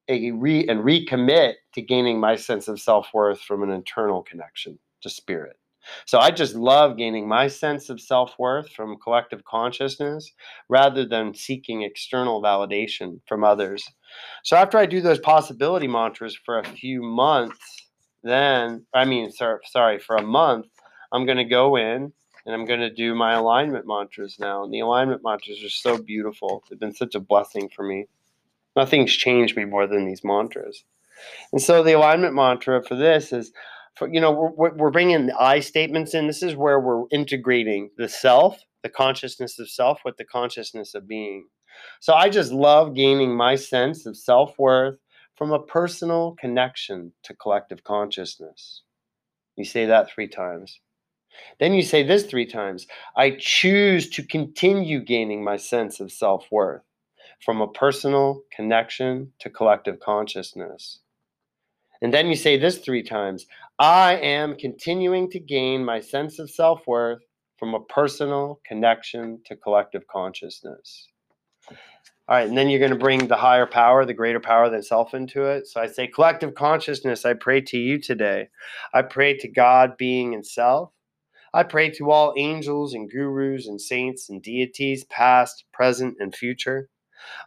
a 0.09 0.31
re 0.31 0.67
and 0.67 0.81
recommit 0.81 1.53
to 1.73 1.81
gaining 1.81 2.19
my 2.19 2.35
sense 2.35 2.67
of 2.67 2.81
self-worth 2.81 3.39
from 3.41 3.63
an 3.63 3.69
internal 3.69 4.23
connection 4.23 4.77
to 5.01 5.09
spirit. 5.09 5.55
So 6.05 6.19
I 6.19 6.31
just 6.31 6.55
love 6.55 6.97
gaining 6.97 7.27
my 7.27 7.47
sense 7.47 7.89
of 7.89 8.01
self-worth 8.01 8.69
from 8.71 8.97
collective 8.97 9.43
consciousness 9.45 10.31
rather 10.67 11.05
than 11.05 11.33
seeking 11.33 11.83
external 11.83 12.41
validation 12.41 13.19
from 13.27 13.43
others. 13.43 13.83
So 14.43 14.57
after 14.57 14.77
I 14.77 14.85
do 14.85 14.99
those 14.99 15.19
possibility 15.19 15.87
mantras 15.87 16.37
for 16.43 16.59
a 16.59 16.65
few 16.65 17.01
months, 17.01 17.87
then 18.23 18.85
I 18.93 19.05
mean 19.05 19.31
sorry, 19.31 19.59
sorry 19.65 19.99
for 19.99 20.17
a 20.17 20.23
month, 20.23 20.67
I'm 21.11 21.25
going 21.25 21.37
to 21.37 21.45
go 21.45 21.77
in 21.77 22.11
and 22.45 22.55
I'm 22.55 22.65
going 22.65 22.81
to 22.81 22.93
do 22.93 23.15
my 23.15 23.33
alignment 23.33 23.85
mantras 23.87 24.37
now. 24.39 24.63
And 24.63 24.73
the 24.73 24.79
alignment 24.79 25.21
mantras 25.23 25.63
are 25.63 25.69
so 25.69 25.97
beautiful. 25.97 26.63
They've 26.69 26.79
been 26.79 26.93
such 26.93 27.15
a 27.15 27.19
blessing 27.19 27.69
for 27.75 27.83
me. 27.83 28.07
Nothing's 28.75 29.13
changed 29.13 29.57
me 29.57 29.65
more 29.65 29.87
than 29.87 30.05
these 30.05 30.23
mantras. 30.23 30.83
And 31.51 31.61
so 31.61 31.83
the 31.83 31.93
alignment 31.93 32.33
mantra 32.33 32.83
for 32.83 32.95
this 32.95 33.33
is, 33.33 33.51
for, 33.95 34.07
you 34.07 34.21
know, 34.21 34.53
we're, 34.55 34.73
we're 34.73 34.91
bringing 34.91 35.27
the 35.27 35.41
I 35.41 35.59
statements 35.59 36.13
in. 36.13 36.27
This 36.27 36.43
is 36.43 36.55
where 36.55 36.79
we're 36.79 37.03
integrating 37.11 37.89
the 37.97 38.07
self, 38.07 38.59
the 38.83 38.89
consciousness 38.89 39.59
of 39.59 39.69
self, 39.69 40.01
with 40.05 40.17
the 40.17 40.25
consciousness 40.25 40.95
of 40.95 41.07
being. 41.07 41.47
So 41.99 42.13
I 42.13 42.29
just 42.29 42.51
love 42.51 42.95
gaining 42.95 43.35
my 43.35 43.55
sense 43.55 44.05
of 44.05 44.17
self 44.17 44.57
worth 44.57 44.97
from 45.35 45.51
a 45.51 45.63
personal 45.63 46.35
connection 46.39 47.13
to 47.23 47.35
collective 47.35 47.83
consciousness. 47.83 48.83
You 49.55 49.65
say 49.65 49.85
that 49.85 50.09
three 50.09 50.27
times. 50.27 50.79
Then 51.59 51.73
you 51.73 51.81
say 51.81 52.03
this 52.03 52.25
three 52.25 52.45
times 52.45 52.87
I 53.15 53.31
choose 53.39 54.09
to 54.11 54.23
continue 54.23 55.03
gaining 55.03 55.43
my 55.43 55.57
sense 55.57 55.99
of 55.99 56.11
self 56.11 56.45
worth 56.51 56.81
from 57.43 57.61
a 57.61 57.67
personal 57.67 58.43
connection 58.51 59.33
to 59.39 59.49
collective 59.49 59.99
consciousness. 59.99 60.99
And 62.01 62.13
then 62.13 62.27
you 62.27 62.35
say 62.35 62.57
this 62.57 62.77
three 62.77 63.03
times 63.03 63.45
I 63.77 64.15
am 64.15 64.55
continuing 64.55 65.29
to 65.31 65.39
gain 65.39 65.83
my 65.83 65.99
sense 65.99 66.39
of 66.39 66.49
self 66.49 66.85
worth 66.87 67.21
from 67.57 67.73
a 67.73 67.83
personal 67.83 68.61
connection 68.65 69.41
to 69.45 69.55
collective 69.55 70.07
consciousness. 70.07 71.07
All 72.29 72.35
right, 72.35 72.47
and 72.47 72.55
then 72.55 72.69
you're 72.69 72.79
going 72.79 72.91
to 72.91 72.97
bring 72.97 73.27
the 73.27 73.35
higher 73.35 73.65
power, 73.65 74.05
the 74.05 74.13
greater 74.13 74.39
power 74.39 74.69
than 74.69 74.83
self 74.83 75.13
into 75.13 75.45
it. 75.45 75.67
So 75.67 75.81
I 75.81 75.87
say, 75.87 76.07
collective 76.07 76.53
consciousness, 76.53 77.25
I 77.25 77.33
pray 77.33 77.59
to 77.61 77.77
you 77.77 77.99
today. 77.99 78.49
I 78.93 79.01
pray 79.01 79.35
to 79.37 79.47
God, 79.47 79.97
being, 79.97 80.35
and 80.35 80.45
self. 80.45 80.91
I 81.53 81.63
pray 81.63 81.89
to 81.91 82.11
all 82.11 82.35
angels 82.37 82.93
and 82.93 83.09
gurus 83.09 83.67
and 83.67 83.81
saints 83.81 84.29
and 84.29 84.43
deities, 84.43 85.03
past, 85.05 85.65
present, 85.73 86.17
and 86.19 86.33
future. 86.33 86.89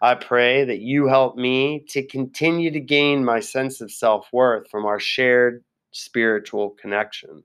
I 0.00 0.14
pray 0.14 0.64
that 0.64 0.80
you 0.80 1.06
help 1.06 1.36
me 1.36 1.84
to 1.90 2.06
continue 2.06 2.70
to 2.70 2.80
gain 2.80 3.24
my 3.24 3.40
sense 3.40 3.80
of 3.80 3.90
self 3.90 4.28
worth 4.32 4.68
from 4.70 4.86
our 4.86 5.00
shared 5.00 5.64
spiritual 5.92 6.70
connection. 6.70 7.44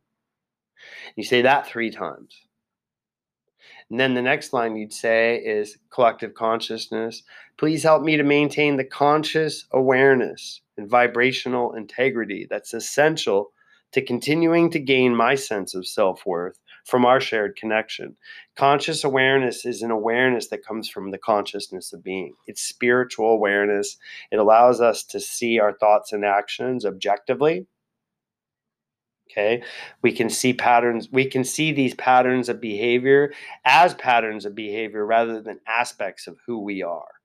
You 1.15 1.23
say 1.23 1.41
that 1.41 1.67
three 1.67 1.91
times. 1.91 2.35
And 3.89 3.99
then 3.99 4.13
the 4.13 4.21
next 4.21 4.51
line 4.51 4.75
you'd 4.75 4.93
say 4.93 5.37
is 5.37 5.77
collective 5.89 6.33
consciousness. 6.33 7.23
Please 7.57 7.83
help 7.83 8.03
me 8.03 8.17
to 8.17 8.23
maintain 8.23 8.75
the 8.75 8.83
conscious 8.83 9.65
awareness 9.71 10.61
and 10.77 10.89
vibrational 10.89 11.73
integrity 11.73 12.47
that's 12.49 12.73
essential 12.73 13.51
to 13.93 14.01
continuing 14.01 14.69
to 14.71 14.79
gain 14.79 15.15
my 15.15 15.35
sense 15.35 15.73
of 15.73 15.87
self 15.87 16.25
worth 16.25 16.59
from 16.87 17.05
our 17.05 17.19
shared 17.19 17.57
connection. 17.57 18.15
Conscious 18.55 19.03
awareness 19.03 19.65
is 19.65 19.81
an 19.81 19.91
awareness 19.91 20.47
that 20.47 20.65
comes 20.65 20.87
from 20.89 21.11
the 21.11 21.17
consciousness 21.17 21.91
of 21.91 22.01
being. 22.01 22.33
It's 22.47 22.61
spiritual 22.61 23.29
awareness. 23.29 23.97
It 24.31 24.37
allows 24.37 24.79
us 24.79 25.03
to 25.05 25.19
see 25.19 25.59
our 25.59 25.73
thoughts 25.73 26.13
and 26.13 26.23
actions 26.23 26.85
objectively. 26.85 27.67
Okay, 29.29 29.61
we 30.01 30.13
can 30.13 30.29
see 30.29 30.53
patterns, 30.53 31.09
we 31.11 31.25
can 31.25 31.43
see 31.43 31.73
these 31.73 31.93
patterns 31.95 32.47
of 32.47 32.61
behavior 32.61 33.33
as 33.65 33.93
patterns 33.93 34.45
of 34.45 34.55
behavior 34.55 35.05
rather 35.05 35.41
than 35.41 35.59
aspects 35.67 36.27
of 36.27 36.37
who 36.45 36.59
we 36.59 36.81
are. 36.81 37.16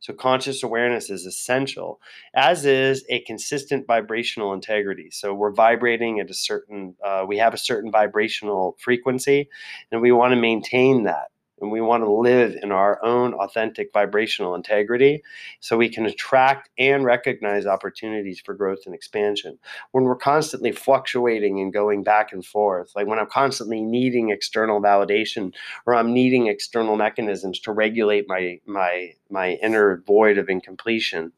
So 0.00 0.12
conscious 0.12 0.62
awareness 0.62 1.10
is 1.10 1.26
essential, 1.26 2.00
as 2.34 2.64
is 2.64 3.04
a 3.08 3.20
consistent 3.20 3.86
vibrational 3.86 4.52
integrity. 4.52 5.10
So 5.10 5.34
we're 5.34 5.52
vibrating 5.52 6.20
at 6.20 6.30
a 6.30 6.34
certain, 6.34 6.96
uh, 7.04 7.24
we 7.26 7.38
have 7.38 7.54
a 7.54 7.58
certain 7.58 7.90
vibrational 7.90 8.76
frequency, 8.78 9.48
and 9.90 10.00
we 10.00 10.12
want 10.12 10.32
to 10.32 10.40
maintain 10.40 11.04
that 11.04 11.28
and 11.60 11.70
we 11.70 11.80
want 11.80 12.02
to 12.02 12.10
live 12.10 12.56
in 12.62 12.70
our 12.70 13.02
own 13.02 13.32
authentic 13.34 13.92
vibrational 13.92 14.54
integrity 14.54 15.22
so 15.60 15.76
we 15.76 15.88
can 15.88 16.06
attract 16.06 16.68
and 16.78 17.04
recognize 17.04 17.66
opportunities 17.66 18.40
for 18.40 18.54
growth 18.54 18.80
and 18.86 18.94
expansion. 18.94 19.58
When 19.92 20.04
we're 20.04 20.16
constantly 20.16 20.72
fluctuating 20.72 21.60
and 21.60 21.72
going 21.72 22.02
back 22.02 22.32
and 22.32 22.44
forth, 22.44 22.92
like 22.94 23.06
when 23.06 23.18
I'm 23.18 23.28
constantly 23.28 23.80
needing 23.80 24.30
external 24.30 24.80
validation 24.80 25.54
or 25.86 25.94
I'm 25.94 26.12
needing 26.12 26.48
external 26.48 26.96
mechanisms 26.96 27.58
to 27.60 27.72
regulate 27.72 28.28
my 28.28 28.60
my 28.66 29.12
my 29.30 29.52
inner 29.62 30.02
void 30.06 30.38
of 30.38 30.48
incompletion, 30.48 31.32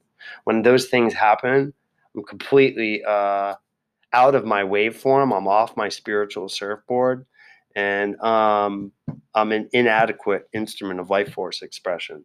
when 0.45 0.62
those 0.62 0.87
things 0.87 1.14
happen, 1.14 1.73
I'm 2.16 2.25
completely 2.25 3.05
uh, 3.05 3.55
out 4.12 4.35
of 4.35 4.45
my 4.45 4.62
waveform. 4.62 5.37
I'm 5.37 5.47
off 5.47 5.77
my 5.77 5.89
spiritual 5.89 6.49
surfboard 6.49 7.25
and 7.75 8.21
um, 8.21 8.93
I'm 9.35 9.53
an 9.53 9.69
inadequate 9.73 10.49
instrument 10.53 11.01
of 11.01 11.11
life 11.11 11.33
force 11.33 11.62
expression. 11.62 12.25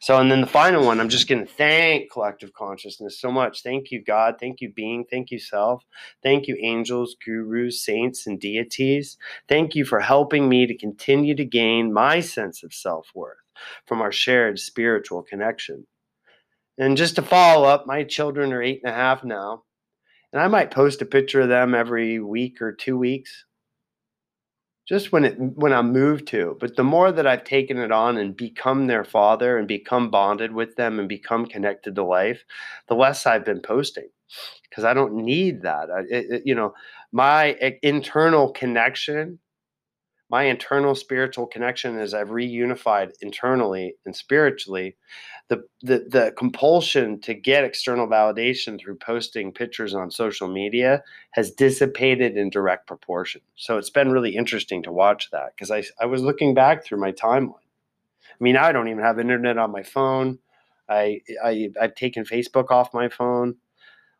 So, 0.00 0.18
and 0.18 0.30
then 0.30 0.42
the 0.42 0.46
final 0.46 0.84
one, 0.84 1.00
I'm 1.00 1.08
just 1.08 1.26
going 1.28 1.44
to 1.44 1.50
thank 1.50 2.10
collective 2.12 2.52
consciousness 2.52 3.18
so 3.18 3.32
much. 3.32 3.62
Thank 3.62 3.90
you, 3.90 4.04
God. 4.04 4.36
Thank 4.38 4.60
you, 4.60 4.70
being. 4.70 5.04
Thank 5.10 5.30
you, 5.30 5.38
self. 5.38 5.82
Thank 6.22 6.46
you, 6.46 6.56
angels, 6.60 7.16
gurus, 7.24 7.82
saints, 7.82 8.26
and 8.26 8.38
deities. 8.38 9.16
Thank 9.48 9.74
you 9.74 9.84
for 9.84 10.00
helping 10.00 10.48
me 10.48 10.66
to 10.66 10.76
continue 10.76 11.34
to 11.36 11.44
gain 11.44 11.92
my 11.92 12.20
sense 12.20 12.62
of 12.62 12.74
self 12.74 13.08
worth 13.14 13.38
from 13.86 14.02
our 14.02 14.12
shared 14.12 14.58
spiritual 14.58 15.22
connection. 15.22 15.86
And 16.76 16.96
just 16.96 17.16
to 17.16 17.22
follow 17.22 17.66
up, 17.66 17.86
my 17.86 18.04
children 18.04 18.52
are 18.52 18.62
eight 18.62 18.80
and 18.84 18.92
a 18.92 18.96
half 18.96 19.24
now, 19.24 19.62
and 20.32 20.42
I 20.42 20.48
might 20.48 20.72
post 20.72 21.00
a 21.00 21.06
picture 21.06 21.40
of 21.40 21.48
them 21.48 21.74
every 21.74 22.18
week 22.18 22.60
or 22.60 22.72
two 22.72 22.98
weeks 22.98 23.46
just 24.86 25.12
when 25.12 25.24
it 25.24 25.36
when 25.38 25.72
I'm 25.72 25.92
moved 25.92 26.26
to. 26.28 26.56
But 26.60 26.76
the 26.76 26.84
more 26.84 27.12
that 27.12 27.26
I've 27.26 27.44
taken 27.44 27.78
it 27.78 27.92
on 27.92 28.16
and 28.18 28.36
become 28.36 28.86
their 28.86 29.04
father 29.04 29.58
and 29.58 29.66
become 29.68 30.10
bonded 30.10 30.52
with 30.52 30.76
them 30.76 30.98
and 30.98 31.08
become 31.08 31.46
connected 31.46 31.94
to 31.96 32.04
life, 32.04 32.44
the 32.88 32.94
less 32.94 33.26
I've 33.26 33.44
been 33.44 33.60
posting 33.60 34.08
because 34.68 34.84
I 34.84 34.94
don't 34.94 35.14
need 35.14 35.62
that. 35.62 35.90
I, 35.90 36.00
it, 36.10 36.42
you 36.44 36.54
know, 36.54 36.74
my 37.12 37.52
eh, 37.60 37.72
internal 37.82 38.52
connection, 38.52 39.38
my 40.34 40.42
internal 40.42 40.96
spiritual 40.96 41.46
connection, 41.46 41.96
as 41.96 42.12
I've 42.12 42.30
reunified 42.30 43.12
internally 43.20 43.94
and 44.04 44.16
spiritually, 44.16 44.96
the, 45.46 45.62
the 45.80 45.98
the 46.10 46.34
compulsion 46.36 47.20
to 47.20 47.34
get 47.34 47.62
external 47.62 48.08
validation 48.08 48.76
through 48.76 48.96
posting 48.96 49.52
pictures 49.52 49.94
on 49.94 50.10
social 50.10 50.48
media 50.48 51.04
has 51.34 51.52
dissipated 51.52 52.36
in 52.36 52.50
direct 52.50 52.88
proportion. 52.88 53.42
So 53.54 53.78
it's 53.78 53.90
been 53.90 54.10
really 54.10 54.34
interesting 54.34 54.82
to 54.82 54.90
watch 54.90 55.30
that 55.30 55.52
because 55.54 55.70
I 55.70 55.84
I 56.02 56.06
was 56.06 56.20
looking 56.20 56.52
back 56.52 56.84
through 56.84 56.98
my 56.98 57.12
timeline. 57.12 57.68
I 58.28 58.40
mean, 58.40 58.56
I 58.56 58.72
don't 58.72 58.88
even 58.88 59.04
have 59.04 59.20
internet 59.20 59.56
on 59.56 59.70
my 59.70 59.84
phone. 59.84 60.40
I, 60.88 61.20
I 61.44 61.70
I've 61.80 61.94
taken 61.94 62.24
Facebook 62.24 62.72
off 62.72 62.92
my 62.92 63.08
phone. 63.08 63.54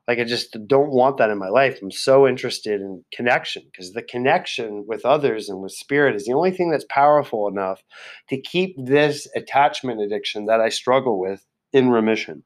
Like 0.07 0.19
I 0.19 0.25
just 0.25 0.57
don't 0.67 0.91
want 0.91 1.17
that 1.17 1.31
in 1.31 1.39
my 1.39 1.49
life. 1.49 1.79
I'm 1.83 1.91
so 1.91 2.29
interested 2.29 2.81
in 2.81 3.05
connection 3.13 3.63
because 3.65 3.93
the 3.93 4.03
connection 4.03 4.85
with 4.87 5.05
others 5.05 5.49
and 5.49 5.63
with 5.63 5.73
spirit 5.73 6.15
is 6.15 6.25
the 6.27 6.35
only 6.35 6.51
thing 6.51 6.71
that's 6.71 6.87
powerful 6.91 7.49
enough 7.49 7.83
to 8.29 8.41
keep 8.41 8.77
this 8.77 9.27
attachment 9.35 10.03
addiction 10.03 10.47
that 10.47 10.61
I 10.61 10.69
struggle 10.69 11.19
with 11.19 11.45
in 11.73 11.91
remission. 11.91 12.45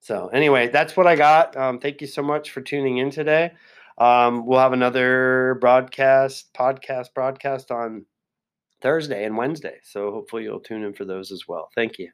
So 0.00 0.28
anyway, 0.28 0.68
that's 0.68 0.96
what 0.96 1.06
I 1.06 1.14
got. 1.14 1.56
Um, 1.56 1.78
thank 1.78 2.00
you 2.00 2.08
so 2.08 2.22
much 2.22 2.50
for 2.50 2.60
tuning 2.60 2.98
in 2.98 3.10
today. 3.10 3.52
Um, 3.98 4.46
we'll 4.46 4.58
have 4.58 4.72
another 4.72 5.56
broadcast, 5.60 6.52
podcast, 6.54 7.14
broadcast 7.14 7.70
on 7.70 8.06
Thursday 8.80 9.24
and 9.24 9.36
Wednesday. 9.36 9.78
So 9.84 10.10
hopefully 10.10 10.42
you'll 10.42 10.60
tune 10.60 10.82
in 10.82 10.92
for 10.92 11.04
those 11.04 11.30
as 11.30 11.44
well. 11.46 11.68
Thank 11.76 11.98
you. 11.98 12.10